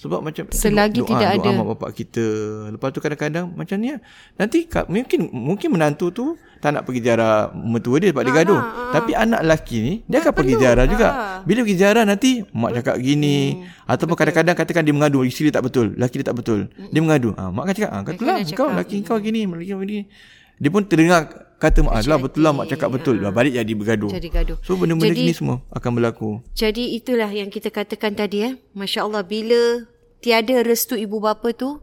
sebab 0.00 0.24
macam 0.24 0.48
Selagi 0.48 1.04
doa, 1.04 1.12
tidak 1.12 1.28
doa 1.28 1.44
ada. 1.44 1.50
mak 1.60 1.66
bapak 1.76 1.90
kita. 1.92 2.24
Lepas 2.72 2.88
tu 2.88 3.04
kadang-kadang 3.04 3.52
macam 3.52 3.76
ni 3.76 3.92
lah. 3.92 4.00
nanti 4.40 4.64
mungkin 4.88 5.28
mungkin 5.28 5.68
menantu 5.76 6.08
tu 6.08 6.26
tak 6.64 6.72
nak 6.72 6.88
pergi 6.88 7.04
ziarah 7.04 7.52
mertua 7.52 8.00
dia 8.00 8.08
sebab 8.08 8.24
dia 8.24 8.32
gaduh. 8.32 8.60
Tapi 8.96 9.12
anak 9.12 9.44
lelaki 9.44 9.76
ni 9.84 9.92
dia 10.08 10.24
akan 10.24 10.32
pergi 10.32 10.54
ziarah 10.56 10.84
juga. 10.88 11.08
Bila 11.44 11.60
pergi 11.68 11.76
ziarah 11.76 12.04
nanti 12.08 12.40
mak 12.48 12.80
cakap 12.80 12.96
gini 12.96 13.60
ataupun 13.84 14.16
kadang-kadang 14.16 14.56
katakan 14.56 14.82
dia 14.88 14.94
mengadu 14.96 15.20
isteri 15.20 15.52
dia 15.52 15.60
tak 15.60 15.68
betul, 15.68 15.92
lelaki 15.92 16.16
dia 16.24 16.26
tak 16.32 16.36
betul. 16.40 16.60
Dia 16.72 17.00
mengadu. 17.04 17.36
Ah 17.36 17.52
mak 17.52 17.68
akan 17.68 17.74
cakap 17.76 17.90
ah 17.92 18.00
katalah 18.00 18.36
kau 18.56 18.68
lelaki 18.72 18.96
kau 19.04 19.18
gini, 19.20 19.44
lelaki 19.44 19.76
kau 19.76 19.84
gini. 19.84 20.08
Dia 20.56 20.68
pun 20.72 20.88
terdengar 20.88 21.49
kata 21.60 21.84
mak 21.84 22.00
lah 22.08 22.16
betul 22.16 22.40
lah 22.40 22.52
mak 22.56 22.66
cakap 22.72 22.88
betul. 22.88 23.20
Lah 23.20 23.28
balik 23.30 23.52
jadi 23.52 23.72
bergaduh. 23.76 24.08
Jadi 24.08 24.28
gaduh. 24.32 24.56
So 24.64 24.80
benda-benda 24.80 25.12
Jadi- 25.12 25.28
gini 25.28 25.32
semua 25.36 25.60
akan 25.68 25.90
berlaku. 25.92 26.40
Jadi 26.56 26.96
itulah 26.96 27.28
yang 27.28 27.52
kita 27.52 27.68
katakan 27.68 28.16
tadi 28.16 28.48
eh. 28.48 28.52
Masya 28.72 29.04
Allah 29.04 29.20
bila 29.20 29.84
tiada 30.24 30.64
restu 30.64 30.96
ibu 30.96 31.20
bapa 31.20 31.52
tu 31.52 31.78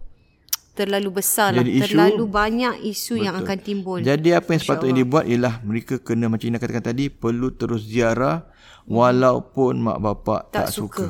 terlalu 0.73 1.21
besar 1.21 1.53
lah. 1.53 1.61
Jadi 1.61 1.71
isu. 1.77 1.83
Terlalu 1.93 2.23
banyak 2.25 2.75
isu 2.85 3.13
Betul. 3.17 3.25
yang 3.25 3.35
akan 3.37 3.57
timbul. 3.61 3.97
Jadi 4.01 4.29
apa 4.33 4.49
yang 4.53 4.61
sepatutnya 4.61 4.95
dibuat 5.01 5.23
ialah 5.25 5.61
mereka 5.61 5.97
kena 6.01 6.29
macam 6.29 6.45
Ina 6.49 6.57
katakan 6.57 6.85
tadi 6.85 7.09
perlu 7.09 7.53
terus 7.53 7.85
ziarah 7.85 8.45
walaupun 8.85 9.77
mak 9.77 9.97
bapak 10.01 10.41
tak, 10.49 10.69
tak 10.69 10.69
suka. 10.73 11.05
suka. 11.05 11.07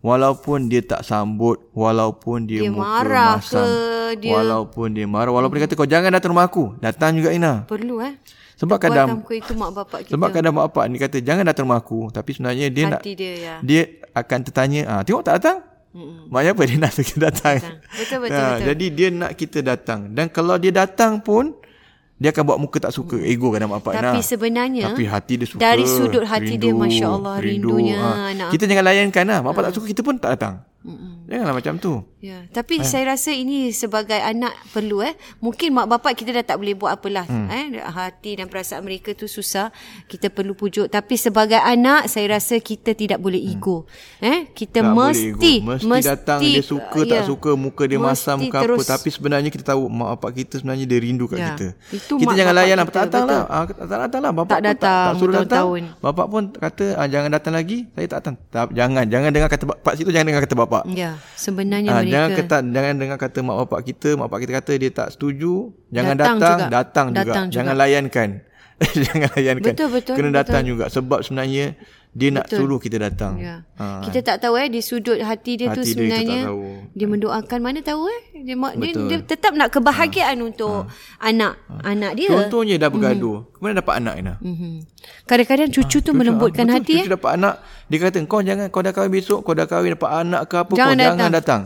Walaupun 0.00 0.66
dia 0.66 0.80
tak 0.80 1.04
sambut, 1.04 1.60
walaupun 1.70 2.48
dia, 2.48 2.64
dia 2.64 2.72
muka 2.72 2.88
marah 3.04 3.36
masam, 3.36 3.60
ke 3.60 3.72
dia 4.16 4.32
walaupun 4.32 4.86
dia 4.90 5.04
marah, 5.04 5.28
walaupun 5.28 5.60
dia 5.60 5.68
kata 5.68 5.76
kau 5.76 5.84
jangan 5.84 6.08
datang 6.08 6.32
rumah 6.32 6.48
aku, 6.48 6.72
datang 6.80 7.12
juga 7.12 7.28
Ina. 7.30 7.68
perlu 7.68 8.00
eh. 8.00 8.16
Sebab 8.56 8.76
kadang 8.76 9.20
Kekuatan 9.20 9.40
itu 9.40 9.52
mak 9.54 9.70
bapak 9.72 9.98
kita. 10.04 10.12
sebab 10.16 10.28
kadang 10.30 10.52
mak 10.52 10.64
bapak 10.68 10.84
ni 10.88 10.96
kata 10.96 11.16
jangan 11.20 11.44
datang 11.44 11.64
rumah 11.68 11.80
aku, 11.80 12.08
tapi 12.08 12.32
sebenarnya 12.32 12.66
dia 12.68 12.84
nak 12.88 13.00
Hati 13.00 13.12
dia 13.12 13.32
ya. 13.36 13.54
dia 13.60 13.82
akan 14.10 14.38
tertanya, 14.40 14.80
ah 14.88 15.00
tengok 15.00 15.20
tak 15.20 15.34
datang? 15.36 15.58
Mm-mm. 15.90 16.32
Maknanya 16.32 16.52
apa 16.52 16.62
dia 16.64 16.76
nak 16.78 16.92
kita 17.02 17.18
datang. 17.20 17.56
Betul 17.92 18.18
betul 18.20 18.36
Ha, 18.36 18.44
betul. 18.48 18.64
jadi 18.72 18.86
dia 18.88 19.08
nak 19.10 19.32
kita 19.34 19.58
datang 19.60 20.00
dan 20.12 20.26
kalau 20.28 20.56
dia 20.56 20.72
datang 20.72 21.20
pun 21.20 21.52
dia 22.20 22.36
akan 22.36 22.42
buat 22.44 22.58
muka 22.60 22.76
tak 22.76 22.92
suka. 22.92 23.16
Ego 23.16 23.48
kan 23.48 23.64
mak 23.64 23.80
bapak 23.80 23.96
Tapi 23.96 24.20
nak. 24.20 24.28
sebenarnya 24.28 24.92
Tapi 24.92 25.02
hati 25.08 25.32
dia 25.40 25.48
suka. 25.48 25.60
dari 25.64 25.88
sudut 25.88 26.24
hati 26.28 26.60
dia, 26.60 26.68
Masya 26.76 27.06
Allah, 27.08 27.34
rindunya 27.40 27.96
Ha. 27.96 28.52
Kita 28.52 28.68
jangan 28.68 28.84
layankan 28.92 29.24
lah. 29.24 29.38
Mak 29.40 29.50
bapak 29.56 29.62
tak 29.66 29.72
suka 29.80 29.86
kita 29.88 30.04
pun 30.04 30.20
tak 30.20 30.36
datang. 30.36 30.54
Mm-mm. 30.80 31.28
Janganlah 31.28 31.54
macam 31.60 31.74
tu. 31.76 31.92
Ya, 32.24 32.48
tapi 32.52 32.80
eh. 32.80 32.84
saya 32.88 33.12
rasa 33.12 33.32
ini 33.36 33.68
sebagai 33.68 34.16
anak 34.16 34.56
perlu 34.72 35.04
eh. 35.04 35.12
Mungkin 35.44 35.76
mak 35.76 35.92
bapak 35.92 36.16
kita 36.16 36.32
dah 36.32 36.44
tak 36.44 36.56
boleh 36.56 36.72
buat 36.72 36.96
apalah 36.96 37.28
hmm. 37.28 37.48
eh 37.52 37.64
hati 37.84 38.40
dan 38.40 38.48
perasaan 38.48 38.84
mereka 38.84 39.12
tu 39.12 39.28
susah. 39.28 39.68
Kita 40.08 40.32
perlu 40.32 40.56
pujuk 40.56 40.88
tapi 40.88 41.20
sebagai 41.20 41.60
anak 41.60 42.08
saya 42.08 42.40
rasa 42.40 42.56
kita 42.64 42.96
tidak 42.96 43.20
boleh 43.20 43.36
ego. 43.40 43.84
Hmm. 44.20 44.24
Eh, 44.24 44.38
kita 44.56 44.80
tak 44.80 44.92
mesti 44.96 45.28
ego. 45.32 45.40
mesti, 45.68 45.84
mesti 45.84 46.08
datang 46.08 46.40
dia 46.40 46.64
suka 46.64 46.98
uh, 47.00 47.04
tak 47.04 47.20
ya. 47.20 47.28
suka 47.28 47.50
muka 47.56 47.82
dia 47.84 48.00
Mesti 48.00 48.08
masam 48.08 48.38
ke 48.48 48.56
apa 48.56 48.82
tapi 48.84 49.08
sebenarnya 49.12 49.50
kita 49.52 49.64
tahu 49.76 49.82
mak 49.92 50.08
bapak 50.16 50.30
kita 50.44 50.54
sebenarnya 50.64 50.84
dia 50.88 50.98
rindu 51.00 51.24
kat 51.28 51.38
Ya. 51.40 51.56
kita. 51.56 51.68
Itu 51.92 52.14
kita 52.20 52.32
jangan 52.36 52.54
bapak 52.56 52.64
layan 52.64 52.76
lah 52.80 52.86
kita, 52.88 52.92
tak 52.96 53.02
datang 53.04 53.24
lah. 53.28 53.42
betul. 53.44 53.52
Ah, 53.52 53.64
tak 53.64 53.98
datang 54.00 54.20
lah 54.20 54.32
bapak 54.32 54.48
Tak 54.48 54.56
pun 54.56 54.64
tak, 54.64 54.72
datang 54.72 55.04
tak 55.04 55.18
suruh 55.20 55.34
datang. 55.36 55.44
bertahun-tahun. 55.44 55.82
Bapak 56.00 56.26
pun 56.28 56.42
kata 56.56 56.84
ah, 56.96 57.06
jangan 57.08 57.30
datang 57.32 57.52
lagi 57.52 57.78
saya 57.92 58.06
tak 58.08 58.18
datang. 58.24 58.36
Tak, 58.48 58.64
jangan 58.72 59.04
jangan 59.08 59.28
dengar 59.28 59.48
kata 59.52 59.64
pak 59.68 59.92
situ 59.96 60.08
jangan 60.08 60.26
dengar 60.32 60.42
kata 60.48 60.56
bapak. 60.56 60.69
Ya, 60.86 61.10
sebenarnya 61.34 61.90
Ah, 61.90 61.98
mereka 61.98 62.12
jangan 62.12 62.30
kata 62.32 62.56
jangan 62.64 62.94
dengar 62.96 63.18
kata 63.18 63.38
mak 63.40 63.56
bapak 63.60 63.80
kita, 63.84 64.08
mak 64.14 64.26
bapak 64.26 64.40
kita 64.40 64.52
kata 64.56 64.72
dia 64.76 64.90
tak 64.90 65.08
setuju, 65.10 65.52
jangan 65.88 66.14
Datang 66.14 66.36
datang, 66.38 66.56
juga. 66.56 66.66
datang 66.70 67.06
juga. 67.08 67.20
Datang 67.20 67.44
juga. 67.44 67.54
Jangan 67.56 67.74
layankan. 67.76 68.28
jangan 69.04 69.28
layankan. 69.34 69.72
Betul, 69.72 69.88
betul, 69.90 70.14
Kena 70.14 70.26
betul. 70.26 70.38
datang 70.40 70.62
juga 70.64 70.84
sebab 70.86 71.18
sebenarnya 71.20 71.66
dia 72.10 72.28
nak 72.28 72.46
suruh 72.48 72.78
kita 72.78 72.98
datang. 72.98 73.38
Ya. 73.38 73.62
Ah. 73.76 74.02
Kita 74.02 74.18
tak 74.24 74.36
tahu 74.40 74.56
eh 74.56 74.66
di 74.66 74.80
sudut 74.80 75.20
hati 75.20 75.54
dia 75.54 75.70
tu 75.70 75.78
Hati 75.78 75.94
dia 75.94 76.08
tak 76.08 76.24
sebenarnya 76.24 76.40
tahu. 76.48 76.62
dia 76.90 77.06
mendoakan 77.06 77.58
mana 77.60 77.78
tahu 77.80 78.02
eh 78.06 78.22
dia 78.40 78.54
mak- 78.54 78.74
dia, 78.74 78.92
dia 78.94 79.18
tetap 79.20 79.52
nak 79.52 79.68
kebahagiaan 79.68 80.38
untuk 80.40 80.88
anak 81.18 81.56
anak 81.80 82.12
dia. 82.14 82.28
Contohnya 82.28 82.74
dah 82.76 82.88
bergaduh. 82.88 83.36
Mm-hmm. 83.38 83.54
Kemudian 83.54 83.76
dapat 83.76 83.94
anak 83.96 84.14
Ina. 84.16 84.34
Mhm. 84.38 84.72
Kadang-kadang 85.22 85.68
cucu 85.68 85.86
tu 85.90 86.00
Cucu, 86.02 86.10
melembutkan 86.12 86.66
ah, 86.66 86.74
hati 86.74 86.82
betul, 86.82 86.94
eh. 86.94 87.02
Cucu 87.02 87.14
dapat 87.14 87.30
anak. 87.34 87.54
Dia 87.86 87.96
kata 88.00 88.18
kau 88.24 88.40
jangan 88.40 88.66
kau 88.66 88.80
dah 88.80 88.90
kahwin 88.90 89.10
besok, 89.10 89.38
kau 89.40 89.52
dah 89.52 89.64
kahwin 89.64 89.92
dapat 89.92 90.10
anak 90.18 90.42
ke 90.44 90.54
apa 90.56 90.72
Jangan 90.72 90.90
kau 90.90 91.04
jangan 91.06 91.30
datang. 91.30 91.62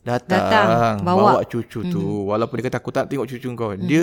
Datang, 0.00 0.38
Datang, 0.40 0.94
bawa. 1.02 1.18
bawa. 1.18 1.40
cucu 1.44 1.80
tu. 1.84 1.98
Mhm. 1.98 2.26
Walaupun 2.28 2.54
dia 2.56 2.64
kata 2.64 2.78
aku 2.78 2.90
tak 2.90 3.04
tengok 3.06 3.26
cucu 3.26 3.48
kau. 3.52 3.74
Dia 3.74 4.02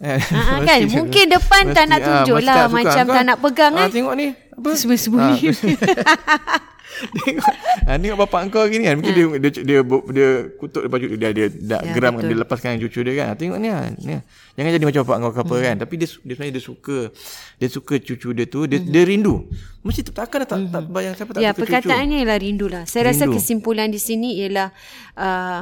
eh, 0.00 0.16
Ah, 0.32 0.56
mesti- 0.56 0.64
kan 0.64 0.80
mungkin 0.96 1.24
depan 1.28 1.62
tak 1.70 1.84
nak 1.86 2.00
tunjuk 2.00 2.36
mesti 2.38 2.46
lah 2.46 2.56
tak 2.56 2.64
suka. 2.64 2.76
macam 2.78 3.04
Kau, 3.04 3.12
tak 3.12 3.22
nak 3.22 3.36
pegang 3.38 3.72
eh. 3.76 3.88
Tengok 3.90 4.14
ni. 4.14 4.26
Apa? 4.50 4.68
Sembunyi-sembunyi. 4.72 5.32
Ah, 5.36 5.40
tengok, 7.16 7.46
ah, 7.84 7.96
tengok 7.96 8.18
bapak 8.20 8.40
kau 8.48 8.64
gini 8.64 8.84
kan. 8.84 8.96
Mungkin 8.96 9.12
dia, 9.12 9.24
dia, 9.38 9.50
dia, 9.50 9.62
dia, 9.62 9.78
dia 10.10 10.28
kutuk 10.54 10.82
baju 10.84 11.06
dia, 11.08 11.30
dia, 11.30 11.30
dia, 11.30 11.46
dia 11.50 11.78
Ya, 11.80 11.92
geram 11.92 12.12
betul. 12.14 12.28
dia 12.28 12.36
lepaskan 12.38 12.78
cucu 12.78 13.00
dia 13.00 13.14
kan. 13.16 13.26
Ah, 13.26 13.36
Tengok 13.36 13.56
ni 13.56 13.68
lah. 13.68 13.88
Ni. 13.96 14.12
lah. 14.12 14.22
Jangan 14.52 14.70
jadi 14.72 14.84
macam 14.84 15.00
bapak 15.02 15.16
kau 15.18 15.30
ke 15.30 15.40
apa 15.40 15.54
Hmm. 15.54 15.64
kan. 15.64 15.74
Tapi 15.78 15.94
dia, 15.96 16.06
dia 16.06 16.32
sebenarnya 16.32 16.52
dia 16.52 16.64
suka. 16.64 16.98
Dia 17.56 17.68
suka 17.68 17.94
cucu 17.96 18.28
dia 18.30 18.46
tu. 18.46 18.60
Dia, 18.64 18.78
dia 18.78 19.02
rindu. 19.02 19.34
Mesti 19.80 20.00
tak- 20.04 20.16
takkan 20.20 20.38
tak, 20.42 20.58
tak 20.62 20.82
bayang 20.86 21.14
siapa 21.14 21.30
tak 21.30 21.38
Hmm. 21.38 21.42
Ya, 21.42 21.50
suka 21.50 21.56
cucu. 21.56 21.62
perkataannya 21.62 22.16
ialah 22.18 22.38
rindulah. 22.38 22.82
Saya 22.84 23.02
rasa 23.08 23.24
Rindu. 23.24 23.36
kesimpulan 23.36 23.88
di 23.88 23.98
sini 23.98 24.38
ialah 24.38 24.68
uh, 25.14 25.60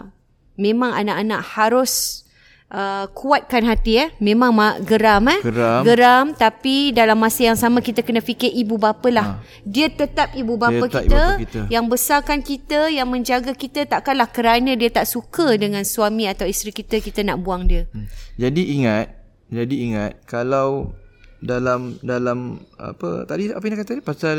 memang 0.57 0.91
anak-anak 0.93 1.41
harus 1.55 2.25
uh, 2.73 3.05
kuatkan 3.13 3.65
hati 3.65 3.93
eh. 4.01 4.09
Memang 4.21 4.53
mak 4.53 4.85
geram 4.85 5.25
eh. 5.29 5.41
Geram. 5.45 5.83
Geram 5.85 6.25
tapi 6.37 6.93
dalam 6.93 7.17
masa 7.19 7.53
yang 7.53 7.59
sama 7.59 7.81
kita 7.81 8.05
kena 8.05 8.21
fikir 8.21 8.53
ibu 8.53 8.77
bapa 8.77 9.09
lah. 9.09 9.27
Dia 9.65 9.93
tetap 9.93 10.33
ibu 10.37 10.57
bapa 10.57 10.89
tetap 10.89 11.05
kita, 11.05 11.05
ibu 11.05 11.17
bapa 11.17 11.43
kita. 11.45 11.61
yang 11.73 11.85
besarkan 11.89 12.39
kita, 12.45 12.81
yang 12.93 13.09
menjaga 13.09 13.53
kita 13.53 13.89
takkanlah 13.89 14.29
kerana 14.29 14.77
dia 14.77 14.89
tak 14.93 15.09
suka 15.09 15.57
dengan 15.57 15.85
suami 15.85 16.29
atau 16.29 16.45
isteri 16.45 16.73
kita 16.73 17.01
kita 17.01 17.25
nak 17.25 17.41
buang 17.41 17.69
dia. 17.69 17.89
Hmm. 17.93 18.07
Jadi 18.39 18.63
ingat, 18.79 19.07
jadi 19.49 19.75
ingat 19.89 20.13
kalau 20.29 20.93
dalam 21.39 21.95
dalam 22.03 22.67
apa 22.75 23.23
tadi 23.23 23.55
apa 23.55 23.63
yang 23.63 23.79
dia 23.79 23.83
kata 23.87 23.91
tadi 23.95 24.03
pasal 24.03 24.37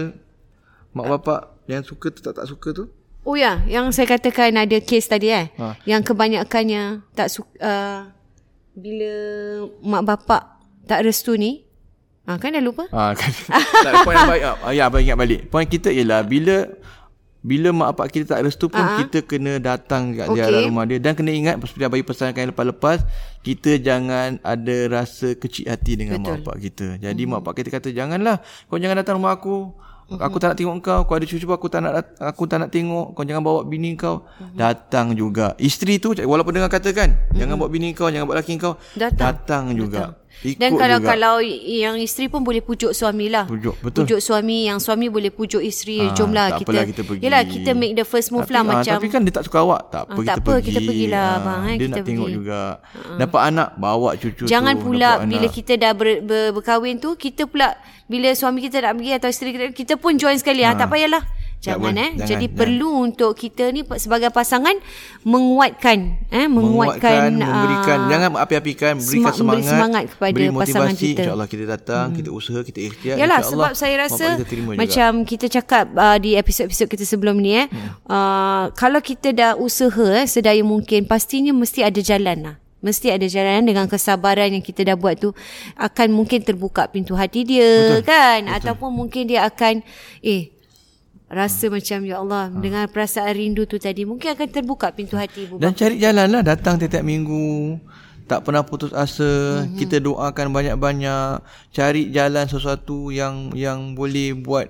mak 0.91 1.07
bapak 1.07 1.41
yang 1.71 1.79
suka 1.85 2.11
tak 2.11 2.35
tak 2.35 2.47
suka 2.49 2.75
tu. 2.75 2.85
Oh 3.27 3.35
ya, 3.35 3.61
yang 3.67 3.91
saya 3.91 4.15
katakan 4.15 4.55
ada 4.55 4.79
kes 4.79 5.11
tadi 5.11 5.29
eh. 5.29 5.51
Ha. 5.59 5.75
Yang 5.83 6.11
kebanyakannya 6.11 7.03
tak 7.13 7.27
suka 7.29 7.51
uh, 7.61 7.99
bila 8.79 9.11
mak 9.83 10.03
bapak 10.07 10.43
tak 10.87 11.05
restu 11.05 11.35
ni. 11.35 11.67
Ah 12.25 12.37
kan 12.37 12.53
dah 12.53 12.63
lupa? 12.63 12.87
Ah 12.89 13.13
kan. 13.13 13.29
tak 13.85 13.93
point 14.07 14.17
yang 14.17 14.31
baik. 14.31 14.43
Ah, 14.45 14.71
ya 14.73 14.83
abang 14.89 15.01
ingat 15.03 15.17
balik. 15.17 15.39
Point 15.51 15.69
kita 15.69 15.91
ialah 15.91 16.23
bila 16.25 16.65
bila 17.39 17.71
mak 17.71 17.95
bapak 17.95 18.07
kita 18.11 18.35
tak 18.35 18.43
restu 18.43 18.67
pun 18.67 18.83
uh-huh. 18.83 18.99
kita 19.07 19.23
kena 19.23 19.63
datang 19.63 20.11
kat 20.11 20.27
Okey. 20.27 20.35
ziarah 20.43 20.61
rumah 20.67 20.83
dia 20.83 20.99
dan 20.99 21.15
kena 21.15 21.31
ingat 21.31 21.55
seperti 21.63 21.87
abang 21.87 22.03
pesankan 22.03 22.39
yang 22.43 22.51
lepas-lepas 22.51 22.99
kita 23.47 23.79
jangan 23.79 24.43
ada 24.43 24.77
rasa 24.91 25.39
kecil 25.39 25.71
hati 25.71 25.95
dengan 25.95 26.19
Betul. 26.19 26.35
mak 26.35 26.39
bapak 26.43 26.57
kita. 26.67 26.87
Jadi 26.99 27.21
mak 27.23 27.39
bapak 27.39 27.53
kita 27.63 27.69
kata 27.79 27.89
janganlah 27.95 28.43
kau 28.67 28.75
jangan 28.75 28.99
datang 28.99 29.17
rumah 29.23 29.39
aku. 29.39 29.71
Aku 30.17 30.41
tak 30.41 30.53
nak 30.53 30.57
tengok 30.57 30.75
kau. 30.81 31.01
Kau 31.05 31.13
ada 31.13 31.25
cucu 31.29 31.45
aku 31.45 31.69
tak 31.69 31.85
nak 31.85 32.17
aku 32.17 32.49
tak 32.49 32.57
nak 32.65 32.69
tengok. 32.73 33.13
Kau 33.13 33.21
jangan 33.21 33.45
bawa 33.45 33.61
bini 33.61 33.93
kau. 33.93 34.25
Datang 34.57 35.13
juga. 35.13 35.53
Isteri 35.61 36.01
tu 36.01 36.17
walaupun 36.17 36.57
dengar 36.57 36.73
katakan 36.73 37.13
jangan 37.37 37.61
bawa 37.61 37.69
bini 37.69 37.93
kau, 37.93 38.09
jangan 38.09 38.25
bawa 38.25 38.41
laki 38.41 38.57
kau. 38.57 38.75
Datang. 38.97 39.17
Datang 39.21 39.63
juga. 39.77 40.18
Ikut 40.39 40.55
Dan 40.55 40.71
kalau 40.73 40.97
juga. 40.97 41.07
kalau 41.09 41.35
yang 41.43 41.95
isteri 41.95 42.25
pun 42.25 42.41
boleh 42.41 42.59
pujuk 42.59 42.91
suami 42.91 43.27
lah. 43.27 43.43
Pujuk, 43.43 43.75
betul. 43.77 44.07
Pujuk 44.07 44.19
suami, 44.19 44.65
yang 44.65 44.79
suami 44.79 45.07
boleh 45.07 45.29
pujuk 45.29 45.59
isteri. 45.59 45.99
Ah, 46.01 46.13
Jomlah 46.13 46.47
tak 46.49 46.59
kita. 46.59 46.69
apalah 46.69 46.85
kita 46.87 47.01
pergi. 47.03 47.21
Yelah 47.21 47.41
kita 47.43 47.69
make 47.73 47.93
the 47.93 48.03
first 48.03 48.29
move 48.29 48.43
tapi, 48.43 48.53
lah 48.53 48.61
ah, 48.61 48.69
macam. 48.69 48.95
Tapi 48.95 49.07
kan 49.09 49.21
dia 49.21 49.33
tak 49.33 49.43
suka 49.43 49.57
awak. 49.59 49.81
Tak 49.89 50.01
apa, 50.01 50.09
Ah, 50.09 50.15
kita, 50.15 50.29
tak 50.29 50.37
apa, 50.37 50.47
pergi. 50.49 50.65
kita 50.65 50.79
pergilah, 50.81 51.25
Ah, 51.25 51.37
abang, 51.37 51.61
eh, 51.61 51.67
Dia 51.69 51.79
kita 51.81 51.91
nak 51.91 52.05
tengok 52.05 52.23
pergi. 52.23 52.37
juga. 52.37 52.61
Dapat 53.19 53.41
anak, 53.45 53.69
bawa 53.75 54.09
cucu 54.15 54.43
Jangan 54.45 54.73
tu. 54.73 54.81
pula 54.81 55.09
bila 55.21 55.37
anak. 55.41 55.51
kita 55.51 55.73
dah 55.75 55.91
ber, 55.91 56.07
ber, 56.21 56.43
berkahwin 56.53 56.95
tu 56.97 57.09
kita 57.13 57.43
pula 57.43 57.75
bila 58.05 58.31
suami 58.31 58.59
kita 58.59 58.79
nak 58.79 58.95
pergi 58.95 59.11
atau 59.13 59.27
isteri 59.27 59.49
kita 59.51 59.65
kita 59.71 59.93
pun 59.95 60.15
join 60.15 60.33
sekali 60.33 60.61
ah 60.61 60.73
tak 60.73 60.87
payahlah 60.87 61.21
Jangan 61.59 61.91
eh 61.91 62.11
Jangan, 62.15 62.23
jadi 62.25 62.45
jangan. 62.45 62.55
perlu 62.55 62.89
untuk 63.03 63.31
kita 63.33 63.67
ni 63.69 63.83
sebagai 63.93 64.31
pasangan 64.31 64.71
menguatkan 65.23 65.97
eh 66.29 66.47
menguatkan, 66.47 67.35
memberikan 67.35 67.97
ah, 67.99 68.07
jangan 68.07 68.29
api-apikan 68.39 68.93
berikan 68.95 69.03
sema- 69.27 69.43
memberi 69.43 69.61
semangat 69.61 69.69
semangat 69.69 70.03
kepada 70.09 70.31
beri 70.31 70.47
pasangan 70.47 70.55
motivasi 70.87 71.03
kita. 71.05 71.19
insyaallah 71.21 71.47
kita 71.47 71.65
datang 71.67 72.05
kita 72.11 72.29
usaha 72.31 72.59
kita 72.61 72.79
ikhtiar 72.81 73.15
Yalah 73.17 73.39
sebab 73.43 73.71
saya 73.73 73.95
rasa 73.99 74.25
kita 74.33 74.47
terima 74.47 74.71
juga. 74.71 74.79
macam 74.79 75.11
kita 75.23 75.45
cakap 75.51 75.85
uh, 75.93 76.17
di 76.17 76.31
episod-episod 76.33 76.87
kita 76.87 77.03
sebelum 77.03 77.35
ni 77.37 77.51
eh 77.57 77.67
Hmm. 77.69 77.91
uh, 78.07 78.63
kalau 78.73 78.97
kita 78.99 79.29
dah 79.29 79.51
usaha 79.53 79.91
eh 80.15 80.25
sedaya 80.25 80.63
mungkin 80.63 81.05
pastinya 81.05 81.51
mesti 81.51 81.79
ada 81.81 81.99
jalan 81.99 82.39
lah. 82.41 82.55
Mesti 82.79 83.11
ada 83.11 83.27
jalan 83.27 83.67
dengan 83.67 83.85
kesabaran 83.85 84.49
yang 84.49 84.63
kita 84.63 84.81
dah 84.81 84.95
buat 84.95 85.19
tu 85.19 85.35
akan 85.75 86.07
mungkin 86.09 86.39
terbuka 86.39 86.87
pintu 86.87 87.11
hati 87.11 87.43
dia 87.43 87.99
Betul. 87.99 88.07
kan 88.07 88.39
Betul. 88.41 88.55
ataupun 88.55 88.89
mungkin 88.95 89.27
dia 89.27 89.43
akan 89.43 89.83
eh 90.21 90.55
rasa 91.29 91.69
hmm. 91.69 91.73
macam 91.77 91.99
ya 92.03 92.15
Allah 92.19 92.43
Ha. 92.49 92.57
dengan 92.57 92.83
perasaan 92.89 93.33
rindu 93.37 93.69
tu 93.69 93.77
tadi 93.77 94.01
mungkin 94.03 94.33
akan 94.33 94.47
terbuka 94.49 94.89
pintu 94.89 95.13
hati 95.13 95.45
ibu 95.45 95.61
dan 95.61 95.77
cari 95.77 96.01
jalan 96.01 96.25
lah 96.25 96.41
datang 96.41 96.81
tiap-tiap 96.81 97.05
minggu 97.05 97.77
tak 98.29 98.45
pernah 98.45 98.61
putus 98.61 98.93
asa 98.93 99.25
mm-hmm. 99.25 99.77
kita 99.81 99.97
doakan 99.97 100.53
banyak-banyak 100.53 101.41
cari 101.73 102.13
jalan 102.13 102.45
sesuatu 102.45 103.09
yang 103.09 103.49
yang 103.57 103.97
boleh 103.97 104.37
buat 104.37 104.69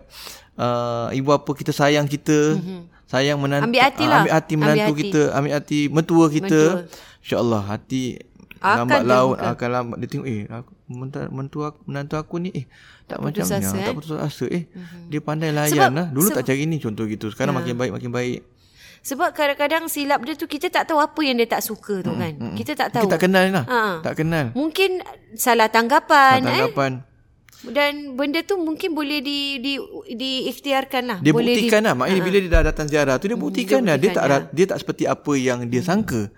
uh, 0.55 1.11
ibu 1.11 1.27
bapa 1.27 1.51
kita 1.51 1.75
sayang 1.75 2.07
kita 2.07 2.55
mm-hmm. 2.55 2.81
sayang 3.03 3.35
menantu 3.35 3.67
Ambil 3.67 3.83
hati 3.83 4.03
ah, 4.03 4.07
lah. 4.07 4.19
ambil 4.23 4.33
hati 4.39 4.53
Ambil 4.55 4.63
menantu 4.63 4.93
hati. 4.95 5.01
kita 5.03 5.21
ambil 5.35 5.51
hati 5.59 5.79
mentua 5.91 6.25
kita 6.31 6.61
insyaallah 7.19 7.61
hati 7.67 8.03
Akan 8.59 8.87
lambat 8.91 9.01
terbuka. 9.07 9.43
akan 9.55 9.69
lambat 9.71 9.97
dia 9.99 10.07
tengok 10.07 10.27
eh 10.27 10.41
aku, 10.47 10.71
mentua, 10.89 11.77
menantu 11.85 12.17
aku 12.17 12.41
ni 12.41 12.49
eh 12.51 12.65
tak, 13.05 13.21
macam 13.21 13.45
putus 13.45 13.49
ni 13.49 13.65
asa, 13.65 13.73
ah, 13.73 13.79
eh? 13.79 13.85
tak 13.85 13.95
putus 13.95 14.11
asa 14.17 14.45
eh. 14.49 14.63
Mm-hmm. 14.65 15.03
dia 15.09 15.19
pandai 15.21 15.49
layan 15.53 15.73
Sebab- 15.73 15.93
lah. 15.93 16.07
Dulu 16.09 16.27
sebab- 16.29 16.37
tak 16.41 16.45
cari 16.49 16.63
ni 16.65 16.77
contoh 16.77 17.05
gitu. 17.09 17.25
Sekarang 17.33 17.53
makin 17.57 17.73
baik 17.77 17.91
makin 17.93 18.11
baik. 18.13 18.39
Sebab 18.99 19.31
kadang-kadang 19.31 19.87
silap 19.87 20.19
dia 20.27 20.35
tu 20.35 20.43
kita 20.43 20.67
tak 20.67 20.83
tahu 20.91 20.99
apa 20.99 21.19
yang 21.23 21.39
dia 21.39 21.47
tak 21.47 21.63
suka 21.63 22.03
tu 22.03 22.11
kan. 22.13 22.33
kita 22.53 22.75
tak 22.75 22.89
tahu. 22.93 23.07
kita 23.07 23.15
tak 23.15 23.21
kenal 23.25 23.45
lah. 23.49 23.65
Ha. 23.65 23.81
tak 24.03 24.13
kenal. 24.19 24.45
Mungkin 24.53 25.01
salah 25.39 25.71
tanggapan, 25.71 26.43
eh. 26.43 26.45
tanggapan 26.45 26.91
Dan 27.59 28.15
benda 28.15 28.39
tu 28.39 28.55
mungkin 28.55 28.95
boleh 28.95 29.19
di 29.19 29.59
di 29.59 29.75
diikhtiarkan 30.15 31.03
lah. 31.03 31.17
Dia 31.19 31.35
boleh 31.35 31.59
buktikan 31.59 31.83
lah. 31.83 31.91
Maknanya 31.91 32.21
bila 32.23 32.37
dia 32.39 32.51
dah 32.55 32.63
datang 32.71 32.87
ziarah 32.87 33.15
tu 33.19 33.27
dia 33.27 33.35
buktikan 33.35 33.83
dia 33.83 33.89
lah. 33.91 33.97
Dia 33.99 34.09
tak 34.15 34.25
dia 34.55 34.65
tak 34.71 34.79
seperti 34.79 35.03
apa 35.03 35.33
yang 35.35 35.67
dia 35.67 35.81
sangka. 35.83 36.31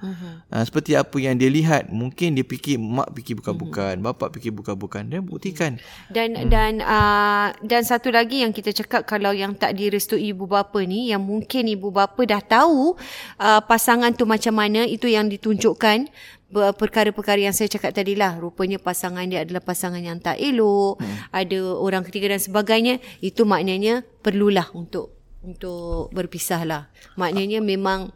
Ha, 0.50 0.66
seperti 0.66 0.98
apa 0.98 1.14
yang 1.22 1.38
dia 1.38 1.54
lihat. 1.54 1.94
Mungkin 1.94 2.34
dia 2.34 2.46
fikir 2.46 2.82
mak 2.82 3.14
fikir 3.14 3.38
bukan-bukan, 3.38 4.02
bapak 4.02 4.34
fikir 4.34 4.50
bukan-bukan. 4.50 5.14
Dia 5.14 5.22
buktikan. 5.22 5.78
Dan 6.10 6.34
hmm. 6.34 6.50
dan 6.50 6.74
uh, 6.82 7.54
dan 7.62 7.86
satu 7.86 8.10
lagi 8.10 8.42
yang 8.42 8.50
kita 8.50 8.74
cakap 8.74 9.06
kalau 9.06 9.30
yang 9.30 9.54
tak 9.54 9.78
direstui 9.78 10.34
ibu 10.34 10.50
bapa 10.50 10.82
ni 10.82 11.14
yang 11.14 11.22
mungkin 11.22 11.70
ibu 11.70 11.94
bapa 11.94 12.18
dah 12.26 12.42
tahu 12.42 12.98
uh, 13.38 13.62
pasangan 13.62 14.10
tu 14.18 14.26
macam 14.26 14.58
mana 14.58 14.90
itu 14.90 15.06
yang 15.06 15.30
ditunjukkan 15.30 16.10
perkara-perkara 16.52 17.40
yang 17.40 17.56
saya 17.56 17.72
cakap 17.72 17.96
tadi 17.96 18.14
lah 18.14 18.36
rupanya 18.36 18.78
pasangan 18.78 19.24
dia 19.26 19.48
adalah 19.48 19.64
pasangan 19.64 20.04
yang 20.04 20.20
tak 20.20 20.38
elok 20.38 21.00
hmm. 21.00 21.32
ada 21.32 21.60
orang 21.80 22.04
ketiga 22.04 22.36
dan 22.36 22.42
sebagainya 22.44 23.00
itu 23.24 23.48
maknanya 23.48 24.04
perlulah 24.20 24.68
untuk 24.76 25.16
untuk 25.42 26.12
berpisah 26.14 26.62
lah 26.68 26.84
maknanya 27.16 27.64
memang 27.64 28.12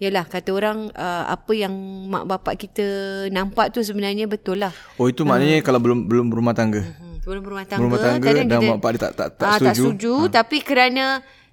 Yalah 0.00 0.24
kata 0.24 0.56
orang 0.56 0.88
uh, 0.96 1.24
apa 1.28 1.52
yang 1.52 1.76
mak 2.08 2.24
bapak 2.24 2.56
kita 2.56 2.88
nampak 3.28 3.68
tu 3.68 3.84
sebenarnya 3.84 4.24
betul 4.24 4.56
lah. 4.56 4.72
Oh 4.96 5.12
itu 5.12 5.28
maknanya 5.28 5.60
uh. 5.60 5.64
kalau 5.68 5.76
belum 5.76 6.08
belum 6.08 6.32
berumah 6.32 6.56
tangga. 6.56 6.80
Uh-huh. 6.80 7.20
Belum 7.20 7.44
berumah 7.44 7.68
tangga. 7.68 7.80
Berumah 7.84 8.00
tangga 8.00 8.28
dan 8.32 8.48
kita, 8.48 8.56
mak 8.64 8.80
bapak 8.80 8.90
dia 8.96 9.00
tak 9.04 9.12
tak 9.12 9.28
tak 9.36 9.44
uh, 9.44 9.52
setuju. 9.52 9.68
Tak 9.68 9.74
setuju 9.76 10.12
uh. 10.16 10.28
tapi 10.32 10.56
kerana 10.64 11.04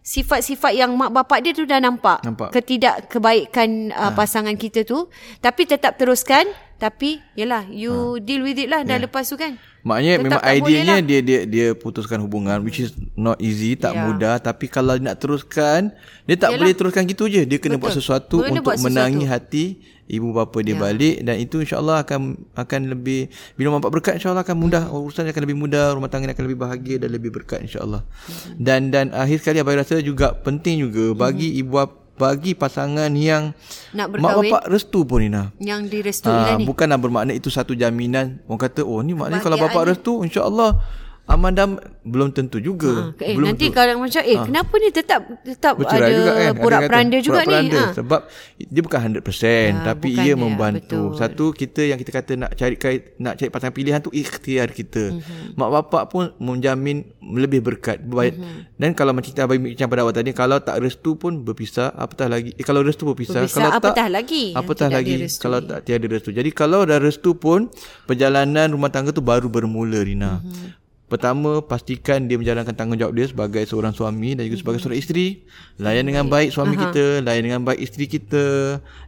sifat-sifat 0.08 0.72
yang 0.72 0.96
mak 0.96 1.12
bapak 1.12 1.44
dia 1.44 1.52
tu 1.52 1.68
dah 1.68 1.84
nampak, 1.84 2.24
nampak. 2.24 2.56
ketidak 2.56 3.12
kebaikan 3.12 3.92
uh, 3.92 4.08
ha. 4.08 4.16
pasangan 4.16 4.56
kita 4.56 4.88
tu 4.88 5.12
tapi 5.44 5.68
tetap 5.68 6.00
teruskan 6.00 6.48
tapi 6.80 7.20
yalah 7.36 7.68
you 7.68 8.16
ha. 8.16 8.24
deal 8.24 8.40
with 8.40 8.56
it 8.56 8.72
lah 8.72 8.88
dah 8.88 8.96
yeah. 8.96 9.04
lepas 9.04 9.28
tu 9.28 9.36
kan 9.36 9.60
maknanya 9.84 10.24
tetap 10.24 10.24
memang 10.24 10.44
ideanya 10.64 10.96
lah. 10.96 11.00
dia 11.04 11.20
dia 11.20 11.40
dia 11.44 11.68
putuskan 11.76 12.24
hubungan 12.24 12.64
which 12.64 12.80
is 12.80 12.96
not 13.20 13.36
easy 13.44 13.76
tak 13.76 14.00
yeah. 14.00 14.08
mudah 14.08 14.36
tapi 14.40 14.72
kalau 14.72 14.96
nak 14.96 15.20
teruskan 15.20 15.92
dia 16.24 16.40
tak 16.40 16.56
yalah. 16.56 16.60
boleh 16.64 16.74
teruskan 16.80 17.04
gitu 17.04 17.28
je 17.28 17.44
dia 17.44 17.60
kena 17.60 17.76
Betul. 17.76 17.84
buat 17.84 17.94
sesuatu 18.00 18.36
kena 18.40 18.48
untuk 18.48 18.64
buat 18.64 18.80
menangi 18.80 19.28
sesuatu. 19.28 19.44
hati 19.44 19.66
ibu 20.08 20.32
bapa 20.32 20.58
dia 20.64 20.76
ya. 20.76 20.80
balik 20.80 21.22
dan 21.24 21.36
itu 21.38 21.60
insyaallah 21.62 22.08
akan 22.08 22.40
akan 22.56 22.82
lebih 22.96 23.28
bila 23.60 23.78
mak 23.78 23.92
berkat 23.92 24.18
insyaallah 24.20 24.48
akan 24.48 24.58
mudah 24.58 24.84
urusan 24.90 25.28
akan 25.28 25.44
lebih 25.44 25.58
mudah 25.60 25.94
rumah 25.94 26.08
tangga 26.08 26.32
akan 26.32 26.46
lebih 26.48 26.60
bahagia 26.60 26.96
dan 26.98 27.12
lebih 27.12 27.30
berkat 27.36 27.64
insyaallah 27.68 28.02
hmm. 28.04 28.58
dan 28.58 28.90
dan 28.90 29.12
akhir 29.12 29.44
sekali 29.44 29.60
abang 29.60 29.78
rasa 29.78 30.00
juga 30.00 30.32
penting 30.34 30.88
juga 30.88 31.14
bagi 31.14 31.54
hmm. 31.54 31.60
ibu 31.62 31.72
bapa 31.76 32.08
bagi 32.18 32.58
pasangan 32.58 33.14
yang 33.14 33.54
nak 33.94 34.10
berkahwin, 34.10 34.50
mak 34.50 34.66
bapak 34.66 34.74
restu 34.74 35.06
pun 35.06 35.22
Nina. 35.22 35.54
Yang 35.62 35.82
direstui 35.94 36.34
ha, 36.34 36.50
lah 36.50 36.54
ni. 36.58 36.66
Bukanlah 36.66 36.98
bermakna 36.98 37.32
itu 37.38 37.54
satu 37.54 37.78
jaminan. 37.78 38.42
Orang 38.50 38.58
kata, 38.58 38.82
oh 38.82 39.06
ni 39.06 39.14
maknanya 39.14 39.46
kalau 39.46 39.62
bapak 39.62 39.94
restu, 39.94 40.26
insyaAllah 40.26 40.82
Amanda 41.28 41.68
belum 42.08 42.32
tentu 42.32 42.64
juga. 42.64 43.12
Ha, 43.12 43.20
eh, 43.20 43.36
belum 43.36 43.52
nanti 43.52 43.68
kalau 43.76 44.00
macam 44.00 44.24
eh 44.24 44.40
ha. 44.40 44.48
kenapa 44.48 44.74
ni 44.80 44.90
tetap 44.96 45.22
tetap 45.44 45.76
Bercerai 45.76 46.08
ada 46.08 46.16
juga, 46.16 46.32
kan? 46.32 46.54
pura 46.56 46.78
peranda 46.88 47.18
juga 47.20 47.42
ni. 47.44 47.68
Ha. 47.68 47.84
Sebab 48.00 48.22
dia 48.56 48.82
bukan 48.82 49.00
100% 49.20 49.20
ha, 49.20 49.92
tapi 49.92 50.16
ia 50.16 50.40
membantu. 50.40 51.12
Betul. 51.12 51.20
Satu 51.20 51.46
kita 51.52 51.84
yang 51.84 52.00
kita 52.00 52.12
kata 52.16 52.32
nak 52.40 52.56
cari 52.56 52.80
nak 53.20 53.36
cari 53.36 53.50
pasangan 53.52 53.76
pilihan 53.76 54.00
tu 54.00 54.08
ikhtiar 54.16 54.72
kita. 54.72 55.20
Mm-hmm. 55.20 55.60
Mak 55.60 55.70
bapak 55.76 56.04
pun 56.16 56.32
menjamin 56.40 57.04
lebih 57.20 57.60
berkat. 57.60 58.00
Mm-hmm. 58.00 58.80
Dan 58.80 58.96
kalau 58.96 59.12
macam 59.12 59.28
kita 59.28 59.44
abang 59.44 59.60
macam 59.60 59.88
pada 59.92 60.02
awal 60.08 60.16
tadi 60.16 60.32
kalau 60.32 60.64
tak 60.64 60.80
restu 60.80 61.20
pun 61.20 61.44
berpisah 61.44 61.92
apatah 61.92 62.32
lagi. 62.32 62.56
Eh, 62.56 62.64
kalau 62.64 62.80
restu 62.88 63.04
berpisah, 63.04 63.44
berpisah 63.44 63.68
kalau 63.68 63.72
apatah 63.76 64.08
tak 64.08 64.10
lagi. 64.16 64.56
Apatah 64.56 64.88
lagi 64.88 65.28
kalau 65.44 65.60
tak 65.60 65.84
tiada 65.84 66.08
restu. 66.08 66.32
Jadi 66.32 66.56
kalau 66.56 66.88
dah 66.88 67.04
restu 67.04 67.36
pun 67.36 67.68
perjalanan 68.08 68.72
rumah 68.72 68.88
tangga 68.88 69.12
tu 69.12 69.20
baru 69.20 69.52
bermula 69.52 70.00
Rina. 70.00 70.40
Mm-hmm. 70.40 70.87
Pertama, 71.08 71.64
pastikan 71.64 72.28
dia 72.28 72.36
menjalankan 72.36 72.76
tanggungjawab 72.76 73.16
dia 73.16 73.32
sebagai 73.32 73.64
seorang 73.64 73.96
suami 73.96 74.36
dan 74.36 74.44
juga 74.52 74.60
sebagai 74.60 74.80
seorang 74.84 75.00
isteri. 75.00 75.48
Layan 75.80 76.04
dengan 76.04 76.28
baik 76.28 76.52
suami 76.52 76.76
Aha. 76.76 76.92
kita, 76.92 77.06
layan 77.24 77.44
dengan 77.48 77.62
baik 77.64 77.80
isteri 77.80 78.12
kita, 78.12 78.46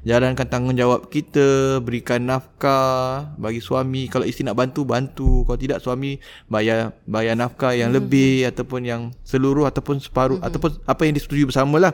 jalankan 0.08 0.48
tanggungjawab 0.48 1.12
kita, 1.12 1.84
berikan 1.84 2.24
nafkah 2.24 3.36
bagi 3.36 3.60
suami. 3.60 4.08
Kalau 4.08 4.24
isteri 4.24 4.48
nak 4.48 4.56
bantu, 4.56 4.88
bantu. 4.88 5.44
Kalau 5.44 5.60
tidak, 5.60 5.84
suami 5.84 6.24
bayar 6.48 6.96
bayar 7.04 7.36
nafkah 7.36 7.76
yang 7.76 7.92
hmm. 7.92 8.00
lebih 8.00 8.48
ataupun 8.48 8.82
yang 8.88 9.02
seluruh 9.28 9.68
ataupun 9.68 10.00
separuh 10.00 10.40
hmm. 10.40 10.48
ataupun 10.48 10.72
apa 10.88 11.02
yang 11.04 11.20
disetujui 11.20 11.52
bersamalah. 11.52 11.92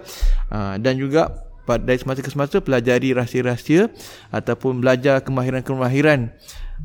Ha, 0.53 0.77
dan 0.77 1.01
juga 1.01 1.45
dari 1.65 1.97
semasa 1.97 2.21
ke 2.21 2.29
semasa 2.29 2.61
pelajari 2.61 3.17
rahsia-rahsia 3.17 3.89
ataupun 4.29 4.85
belajar 4.85 5.25
kemahiran-kemahiran 5.25 6.29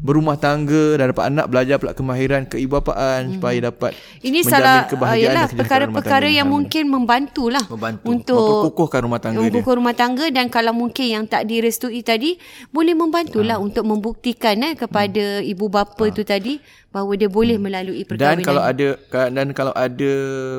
berumah 0.00 0.38
tangga 0.38 0.96
dan 0.96 1.12
dapat 1.12 1.24
anak 1.28 1.46
belajar 1.50 1.76
pula 1.76 1.92
kemahiran 1.92 2.48
keibapaan 2.48 3.20
hmm. 3.26 3.32
supaya 3.36 3.58
dapat 3.68 3.92
ini 4.24 4.40
salah 4.40 4.88
uh, 4.88 5.48
perkara-perkara 5.52 6.30
yang 6.30 6.48
hmm. 6.48 6.56
mungkin 6.56 6.84
membantulah 6.88 7.64
membantu 7.68 8.08
untuk 8.08 8.38
memperkukuhkan 8.38 9.00
rumah 9.04 9.20
tangga 9.20 9.44
memperkukuhkan 9.44 9.76
rumah 9.76 9.96
tangga 9.98 10.24
dan 10.32 10.46
kalau 10.48 10.72
mungkin 10.72 11.04
yang 11.04 11.24
tak 11.28 11.44
direstui 11.44 12.00
tadi 12.00 12.40
boleh 12.72 12.96
membantulah 12.96 13.60
ha. 13.60 13.62
untuk 13.62 13.84
membuktikan 13.84 14.56
eh 14.64 14.72
kepada 14.72 15.44
hmm. 15.44 15.52
ibu 15.52 15.66
bapa 15.68 16.04
ha. 16.08 16.14
tu 16.14 16.24
tadi 16.24 16.62
bahawa 16.88 17.12
dia 17.20 17.28
boleh 17.28 17.60
hmm. 17.60 17.64
melalui 17.68 18.02
perkahwinan 18.08 18.40
dan 18.40 18.46
kalau 18.46 18.62
ada 18.64 18.88
dan 19.28 19.48
kalau 19.52 19.74
ada 19.76 20.12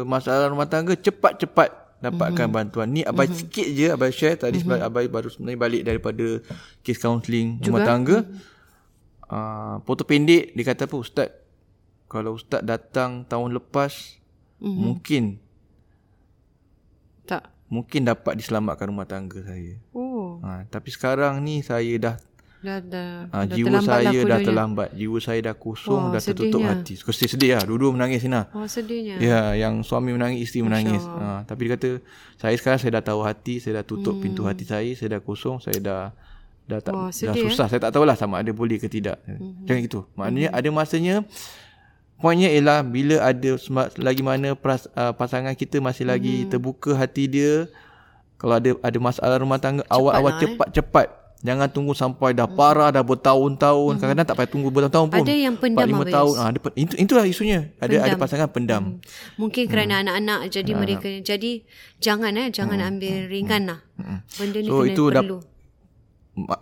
masalah 0.06 0.54
rumah 0.54 0.70
tangga 0.70 0.94
cepat-cepat 0.94 1.82
dapatkan 2.02 2.50
mm-hmm. 2.50 2.58
bantuan. 2.58 2.90
Ni 2.90 3.06
abai 3.06 3.30
mm-hmm. 3.30 3.40
sikit 3.46 3.68
je 3.78 3.88
abai 3.94 4.10
share 4.10 4.34
tadi 4.34 4.58
mm-hmm. 4.58 4.74
sebab 4.74 4.90
abai 4.90 5.06
baru 5.06 5.30
sebenarnya 5.30 5.60
balik 5.62 5.82
daripada 5.86 6.42
kes 6.82 6.98
counselling 6.98 7.62
rumah 7.62 7.86
tangga. 7.86 8.26
Mm-hmm 8.26 8.51
uh, 9.32 9.80
foto 9.88 10.04
pendek 10.04 10.52
dia 10.52 10.64
kata 10.68 10.86
apa 10.86 10.96
ustaz 11.00 11.30
kalau 12.12 12.36
ustaz 12.36 12.60
datang 12.62 13.24
tahun 13.24 13.56
lepas 13.56 14.20
mm-hmm. 14.60 14.76
mungkin 14.76 15.24
tak 17.24 17.48
mungkin 17.72 18.04
dapat 18.04 18.36
diselamatkan 18.36 18.92
rumah 18.92 19.08
tangga 19.08 19.40
saya. 19.48 19.80
Oh. 19.96 20.44
Ha, 20.44 20.68
tapi 20.68 20.92
sekarang 20.92 21.40
ni 21.40 21.64
saya 21.64 21.96
dah 21.96 22.16
dah 22.62 22.78
dah, 22.78 23.26
ha, 23.34 23.38
dah 23.48 23.58
jiwa 23.58 23.80
saya 23.82 24.22
lah 24.22 24.38
dah 24.38 24.40
terlambat. 24.44 24.90
Jiwa 24.94 25.18
saya 25.18 25.40
dah 25.50 25.56
kosong, 25.58 26.12
oh, 26.12 26.14
dah 26.14 26.22
tertutup 26.22 26.62
hati. 26.62 26.94
Sedih 27.00 27.30
sedih 27.32 27.50
lah. 27.58 27.64
Dua-dua 27.66 27.96
menangis 27.96 28.22
ni 28.22 28.38
Oh, 28.54 28.68
sedihnya. 28.70 29.18
Ya, 29.18 29.58
yang 29.58 29.82
suami 29.82 30.14
menangis, 30.14 30.52
isteri 30.52 30.68
menangis. 30.68 31.02
Ha, 31.02 31.48
tapi 31.48 31.66
dia 31.66 31.80
kata, 31.80 32.04
saya 32.38 32.54
sekarang 32.60 32.80
saya 32.84 32.92
dah 33.02 33.04
tahu 33.08 33.26
hati, 33.26 33.58
saya 33.58 33.82
dah 33.82 33.86
tutup 33.88 34.20
hmm. 34.20 34.24
pintu 34.28 34.46
hati 34.46 34.68
saya, 34.68 34.92
saya 34.94 35.18
dah 35.18 35.22
kosong, 35.26 35.58
saya 35.58 35.80
dah 35.82 36.02
dah 36.68 36.80
tak 36.80 36.94
Wah, 36.94 37.10
dah 37.10 37.36
susah. 37.36 37.66
Eh? 37.68 37.70
Saya 37.72 37.82
tak 37.82 37.92
tahulah 37.94 38.16
sama 38.16 38.42
ada 38.42 38.52
boleh 38.54 38.78
ke 38.78 38.88
tidak. 38.88 39.20
Mm-hmm. 39.26 39.66
Jangan 39.68 39.82
gitu. 39.86 40.00
Maknanya 40.18 40.50
mm-hmm. 40.54 40.60
ada 40.66 40.70
masanya 40.76 41.16
poinnya 42.22 42.50
ialah 42.54 42.86
bila 42.86 43.18
ada 43.18 43.52
lagi 43.98 44.22
mana 44.22 44.54
pras, 44.54 44.86
uh, 44.94 45.14
pasangan 45.14 45.58
kita 45.58 45.82
masih 45.82 46.06
mm-hmm. 46.06 46.14
lagi 46.14 46.36
terbuka 46.48 46.92
hati 46.94 47.26
dia 47.26 47.66
kalau 48.38 48.58
ada 48.58 48.74
ada 48.82 48.98
masalah 48.98 49.38
rumah 49.38 49.62
tangga 49.62 49.86
awal-awal 49.90 50.38
cepat-cepat 50.42 51.08
eh? 51.10 51.22
Jangan 51.42 51.68
tunggu 51.74 51.98
sampai 51.98 52.38
dah 52.38 52.46
parah 52.46 52.94
dah 52.94 53.02
bertahun-tahun. 53.02 53.98
Hmm. 53.98 54.00
Kadang-kadang 54.00 54.28
tak 54.30 54.38
payah 54.38 54.50
tunggu 54.50 54.70
bertahun-tahun 54.70 55.08
pun. 55.10 55.26
Ada 55.26 55.34
yang 55.34 55.56
pendam 55.58 55.90
4, 55.90 56.06
5 56.06 56.18
tahun. 56.18 56.34
Ah 56.38 56.46
ha, 56.46 56.70
itu 56.78 56.96
itulah 57.02 57.26
isunya. 57.26 57.74
Ada 57.82 57.98
pendam. 57.98 58.06
ada 58.06 58.16
pasangan 58.22 58.50
pendam. 58.54 58.84
Hmm. 58.86 58.98
Mungkin 59.42 59.64
kerana 59.66 59.94
hmm. 59.98 60.02
anak-anak 60.06 60.40
jadi 60.54 60.72
ha. 60.72 60.78
mereka 60.78 61.10
jadi 61.26 61.52
jangan 61.98 62.32
eh 62.38 62.48
jangan 62.54 62.78
hmm. 62.78 62.90
ambil 62.94 63.16
ringan 63.26 63.62
lah. 63.74 63.80
Hmm. 63.98 64.22
Benda 64.38 64.58
ni 64.62 64.70
so, 64.70 64.78
kena 64.78 64.94
itu 64.94 65.04
perlu. 65.10 65.38
Dah, 65.42 65.51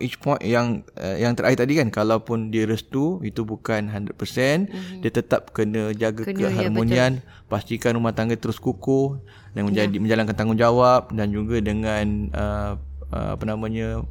each 0.01 0.17
point 0.17 0.41
yang 0.41 0.81
uh, 0.97 1.13
yang 1.13 1.37
terakhir 1.37 1.61
tadi 1.61 1.77
kan 1.77 1.93
kalaupun 1.93 2.49
dia 2.49 2.65
restu 2.65 3.21
itu 3.21 3.45
bukan 3.45 3.93
100% 3.93 4.09
mm-hmm. 4.17 4.99
dia 5.05 5.11
tetap 5.13 5.53
kena 5.53 5.93
jaga 5.93 6.25
kena, 6.25 6.49
ya, 6.49 6.49
keharmonian 6.49 7.21
ya, 7.21 7.45
pastikan 7.45 7.93
rumah 7.93 8.17
tangga 8.17 8.33
terus 8.33 8.57
kukuh 8.57 9.21
dan 9.53 9.69
menjadi 9.69 9.93
ya. 9.93 10.01
menjalankan 10.01 10.33
tanggungjawab 10.33 11.13
dan 11.13 11.29
juga 11.29 11.61
dengan 11.61 12.33
uh, 12.33 12.73
uh, 13.13 13.29
apa 13.37 13.43
namanya 13.45 14.01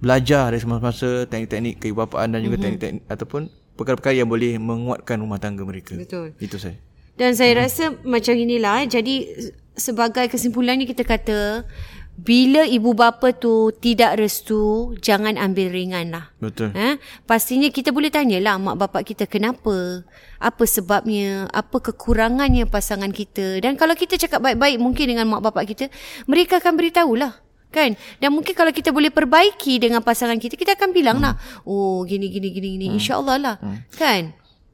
belajar 0.00 0.48
dari 0.48 0.60
semasa-masa 0.64 1.28
teknik-teknik 1.28 1.76
keibapaan 1.76 2.32
dan 2.32 2.40
juga 2.40 2.56
mm-hmm. 2.56 2.64
teknik-teknik 2.64 3.02
ataupun 3.12 3.42
perkara-perkara 3.76 4.16
yang 4.16 4.32
boleh 4.32 4.56
menguatkan 4.56 5.20
rumah 5.20 5.36
tangga 5.36 5.60
mereka 5.68 5.92
betul 5.92 6.32
itu 6.40 6.56
saya 6.56 6.80
dan 7.16 7.32
saya 7.32 7.52
hmm. 7.56 7.60
rasa 7.64 7.84
macam 8.04 8.36
inilah 8.36 8.84
jadi 8.88 9.28
sebagai 9.76 10.32
kesimpulannya 10.32 10.88
kita 10.88 11.04
kata 11.04 11.68
bila 12.16 12.64
ibu 12.64 12.96
bapa 12.96 13.36
tu 13.36 13.68
tidak 13.76 14.16
restu, 14.16 14.96
jangan 15.04 15.36
ambil 15.36 15.68
ringan 15.68 16.08
lah. 16.08 16.32
Betul. 16.40 16.72
Eh? 16.72 16.96
Pastinya 17.28 17.68
kita 17.68 17.92
boleh 17.92 18.08
tanyalah 18.08 18.56
mak 18.56 18.80
bapak 18.80 19.04
kita 19.12 19.28
kenapa, 19.28 20.00
apa 20.40 20.64
sebabnya, 20.64 21.44
apa 21.52 21.76
kekurangannya 21.76 22.64
pasangan 22.64 23.12
kita. 23.12 23.60
Dan 23.60 23.76
kalau 23.76 23.92
kita 23.92 24.16
cakap 24.16 24.40
baik-baik 24.40 24.80
mungkin 24.80 25.12
dengan 25.12 25.28
mak 25.28 25.44
bapak 25.44 25.68
kita, 25.68 25.84
mereka 26.24 26.56
akan 26.56 26.72
beritahulah. 26.80 27.32
Kan? 27.68 28.00
Dan 28.16 28.32
mungkin 28.32 28.56
kalau 28.56 28.72
kita 28.72 28.88
boleh 28.88 29.12
perbaiki 29.12 29.76
dengan 29.76 30.00
pasangan 30.00 30.40
kita, 30.40 30.56
kita 30.56 30.72
akan 30.80 30.96
bilang 30.96 31.20
lah, 31.20 31.36
hmm. 31.36 31.68
oh 31.68 32.00
gini, 32.08 32.32
gini, 32.32 32.48
gini, 32.48 32.68
gini. 32.80 32.86
Hmm. 32.88 32.96
InsyaAllah 32.96 33.36
lah. 33.36 33.56
Hmm. 33.60 33.84
Kan? 33.92 34.22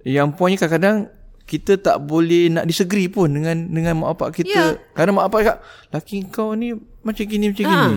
Yang 0.07 0.29
poinnya 0.39 0.59
kadang-kadang, 0.63 1.11
kita 1.47 1.77
tak 1.77 2.01
boleh 2.03 2.49
nak 2.49 2.65
disagree 2.65 3.11
pun 3.11 3.29
dengan 3.29 3.69
dengan 3.69 4.01
mak 4.01 4.17
bapak 4.17 4.43
kita. 4.43 4.79
Ya. 4.79 4.81
Kerana 4.95 5.11
mak 5.13 5.25
bapak 5.29 5.41
cakap, 5.45 5.59
laki 5.93 6.17
kau 6.31 6.55
ni 6.57 6.73
macam 7.03 7.25
gini, 7.27 7.51
macam 7.51 7.65
ha. 7.67 7.73
gini. 7.73 7.97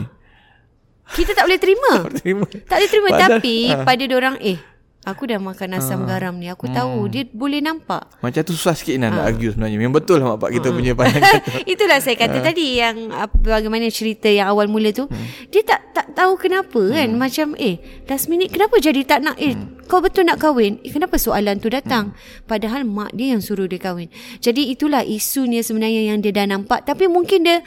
Kita 1.05 1.31
tak 1.37 1.45
boleh 1.45 1.59
terima. 1.61 1.91
tak 2.01 2.09
boleh 2.09 2.21
terima. 2.21 2.47
Tak 2.65 2.75
boleh 2.75 2.89
terima. 2.89 3.07
Padahal, 3.13 3.29
Tapi 3.37 3.55
ha. 3.69 3.83
pada 3.85 4.03
orang 4.17 4.35
eh, 4.41 4.57
Aku 5.05 5.29
dah 5.29 5.37
makan 5.37 5.77
asam 5.77 6.01
uh, 6.01 6.09
garam 6.09 6.33
ni. 6.33 6.49
Aku 6.49 6.65
hmm. 6.65 6.73
tahu 6.73 6.97
dia 7.13 7.29
boleh 7.29 7.61
nampak. 7.61 8.09
Macam 8.25 8.41
tu 8.41 8.57
susah 8.57 8.73
sikit 8.73 8.97
nak 8.97 9.13
uh. 9.13 9.15
nak 9.21 9.25
argue 9.29 9.53
sebenarnya. 9.53 9.77
Memang 9.77 10.01
betul 10.01 10.17
lah 10.17 10.33
mak 10.33 10.37
pak 10.41 10.49
kita 10.57 10.67
uh. 10.69 10.73
punya 10.73 10.91
pandangan 10.97 11.41
tu. 11.45 11.51
Itulah 11.69 11.97
saya 12.01 12.15
kata 12.17 12.37
uh. 12.41 12.43
tadi 12.43 12.65
yang 12.81 13.13
bagaimana 13.45 13.85
cerita 13.93 14.25
yang 14.25 14.49
awal 14.49 14.65
mula 14.65 14.89
tu. 14.89 15.05
Hmm. 15.05 15.25
Dia 15.53 15.61
tak 15.61 15.93
tak 15.93 16.07
tahu 16.17 16.41
kenapa 16.41 16.81
kan. 16.89 17.09
Hmm. 17.13 17.21
Macam 17.21 17.47
eh 17.61 17.77
last 18.09 18.25
minute 18.33 18.49
kenapa 18.49 18.81
jadi 18.81 19.01
tak 19.05 19.21
nak 19.21 19.37
eh 19.37 19.53
hmm. 19.53 19.85
kau 19.85 20.01
betul 20.01 20.25
nak 20.25 20.41
kahwin. 20.41 20.81
Eh 20.81 20.89
kenapa 20.89 21.21
soalan 21.21 21.61
tu 21.61 21.69
datang. 21.69 22.17
Hmm. 22.17 22.49
Padahal 22.49 22.81
mak 22.81 23.13
dia 23.13 23.37
yang 23.37 23.45
suruh 23.45 23.69
dia 23.69 23.77
kahwin. 23.77 24.09
Jadi 24.41 24.73
itulah 24.73 25.05
isunya 25.05 25.61
sebenarnya 25.61 26.09
yang 26.09 26.17
dia 26.17 26.33
dah 26.33 26.49
nampak. 26.49 26.81
Tapi 26.81 27.05
mungkin 27.05 27.45
dia 27.45 27.61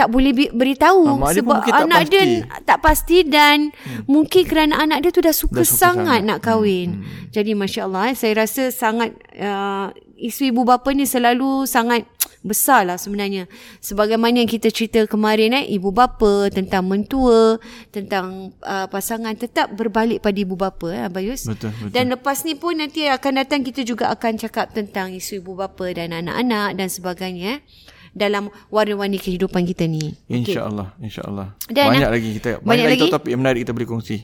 tak 0.00 0.08
boleh 0.08 0.32
beritahu 0.32 1.20
ha, 1.20 1.28
sebab 1.28 1.60
anak 1.68 2.08
dia 2.08 2.48
tak 2.64 2.80
pasti 2.80 3.20
dan 3.20 3.68
hmm. 3.68 4.08
mungkin 4.08 4.48
kerana 4.48 4.80
anak 4.80 5.04
dia 5.04 5.10
tu 5.12 5.20
dah 5.20 5.36
suka, 5.36 5.60
dah 5.60 5.68
suka 5.68 5.76
sangat, 5.76 6.00
sangat 6.00 6.20
nak 6.24 6.38
kahwin. 6.40 6.88
Hmm. 6.96 7.04
Hmm. 7.04 7.28
Jadi 7.28 7.52
masya-Allah 7.52 8.02
eh, 8.08 8.16
saya 8.16 8.32
rasa 8.40 8.72
sangat 8.72 9.12
uh, 9.36 9.92
isu 10.16 10.56
ibu 10.56 10.64
bapa 10.64 10.88
ni 10.96 11.04
selalu 11.04 11.68
sangat 11.68 12.08
besar 12.40 12.88
lah 12.88 12.96
sebenarnya. 12.96 13.44
Sebagaimana 13.84 14.40
yang 14.40 14.48
kita 14.48 14.72
cerita 14.72 15.04
kemarin 15.04 15.52
eh 15.52 15.68
ibu 15.68 15.92
bapa 15.92 16.48
tentang 16.48 16.88
mentua, 16.88 17.60
tentang 17.92 18.56
uh, 18.64 18.88
pasangan 18.88 19.36
tetap 19.36 19.68
berbalik 19.76 20.24
pada 20.24 20.40
ibu 20.40 20.56
bapa 20.56 20.96
eh 20.96 21.04
Abayus. 21.04 21.44
Betul, 21.44 21.76
betul. 21.76 21.92
Dan 21.92 22.08
lepas 22.16 22.48
ni 22.48 22.56
pun 22.56 22.72
nanti 22.80 23.04
akan 23.04 23.44
datang 23.44 23.60
kita 23.60 23.84
juga 23.84 24.08
akan 24.08 24.40
cakap 24.40 24.72
tentang 24.72 25.12
isu 25.12 25.44
ibu 25.44 25.52
bapa 25.60 25.92
dan 25.92 26.16
anak-anak 26.16 26.80
dan 26.80 26.88
sebagainya 26.88 27.60
eh 27.60 27.90
dalam 28.14 28.50
warna-warni 28.68 29.18
kehidupan 29.18 29.62
kita 29.66 29.86
ni. 29.86 30.14
InsyaAllah. 30.26 30.96
Okay. 30.98 31.06
InsyaAllah. 31.10 31.48
banyak 31.70 32.10
lagi 32.10 32.28
kita. 32.38 32.50
Banyak, 32.60 32.66
banyak 32.66 32.86
lagi 32.86 33.04
topik 33.10 33.30
yang 33.30 33.40
menarik 33.42 33.60
kita 33.62 33.72
boleh 33.76 33.88
kongsi. 33.88 34.16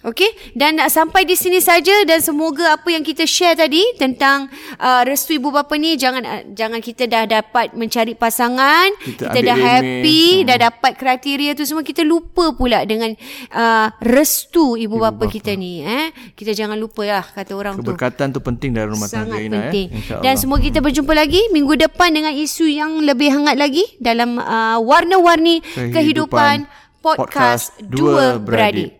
Okey? 0.00 0.56
Dan 0.56 0.80
nak 0.80 0.88
sampai 0.88 1.28
di 1.28 1.36
sini 1.36 1.60
saja 1.60 1.92
dan 2.08 2.24
semoga 2.24 2.72
apa 2.72 2.88
yang 2.88 3.04
kita 3.04 3.28
share 3.28 3.52
tadi 3.52 3.84
tentang 4.00 4.48
uh, 4.80 5.04
restu 5.04 5.36
ibu 5.36 5.52
bapa 5.52 5.76
ni 5.76 6.00
jangan 6.00 6.24
uh, 6.24 6.42
jangan 6.56 6.80
kita 6.80 7.04
dah 7.04 7.28
dapat 7.28 7.76
mencari 7.76 8.16
pasangan 8.16 8.88
kita, 8.96 9.28
kita 9.28 9.38
dah 9.44 9.58
happy 9.60 10.24
hmm. 10.40 10.46
dah 10.48 10.56
dapat 10.56 10.96
kriteria 10.96 11.52
tu 11.52 11.68
semua 11.68 11.84
kita 11.84 12.00
lupa 12.00 12.56
pula 12.56 12.88
dengan 12.88 13.12
uh, 13.52 13.92
restu 14.00 14.80
ibu, 14.80 14.96
ibu 14.96 15.04
bapa, 15.04 15.28
bapa. 15.28 15.32
kita 15.36 15.52
ni 15.52 15.84
eh? 15.84 16.08
Kita 16.32 16.56
jangan 16.56 16.80
lupa 16.80 17.04
lah 17.04 17.24
kata 17.36 17.52
orang 17.52 17.76
keberkatan 17.76 17.84
tu. 17.84 17.92
Keberkatan 17.92 18.26
tu 18.32 18.40
penting 18.40 18.70
dalam 18.72 18.96
rumah 18.96 19.08
tangga 19.12 19.36
Sangat 19.36 19.44
Ina, 19.44 19.68
penting. 19.68 19.86
Eh? 19.92 20.22
dan 20.24 20.34
semoga 20.40 20.64
kita 20.64 20.80
berjumpa 20.80 21.12
lagi 21.12 21.44
minggu 21.52 21.76
depan 21.76 22.08
dengan 22.08 22.32
isu 22.32 22.72
yang 22.72 23.04
lebih 23.04 23.36
hangat 23.36 23.60
lagi 23.60 23.84
dalam 24.00 24.40
uh, 24.40 24.80
warna-warni 24.80 25.60
kehidupan, 25.60 25.92
kehidupan 25.92 26.56
podcast, 27.04 27.76
podcast 27.76 27.84
dua 27.84 28.40
beradik. 28.40 28.99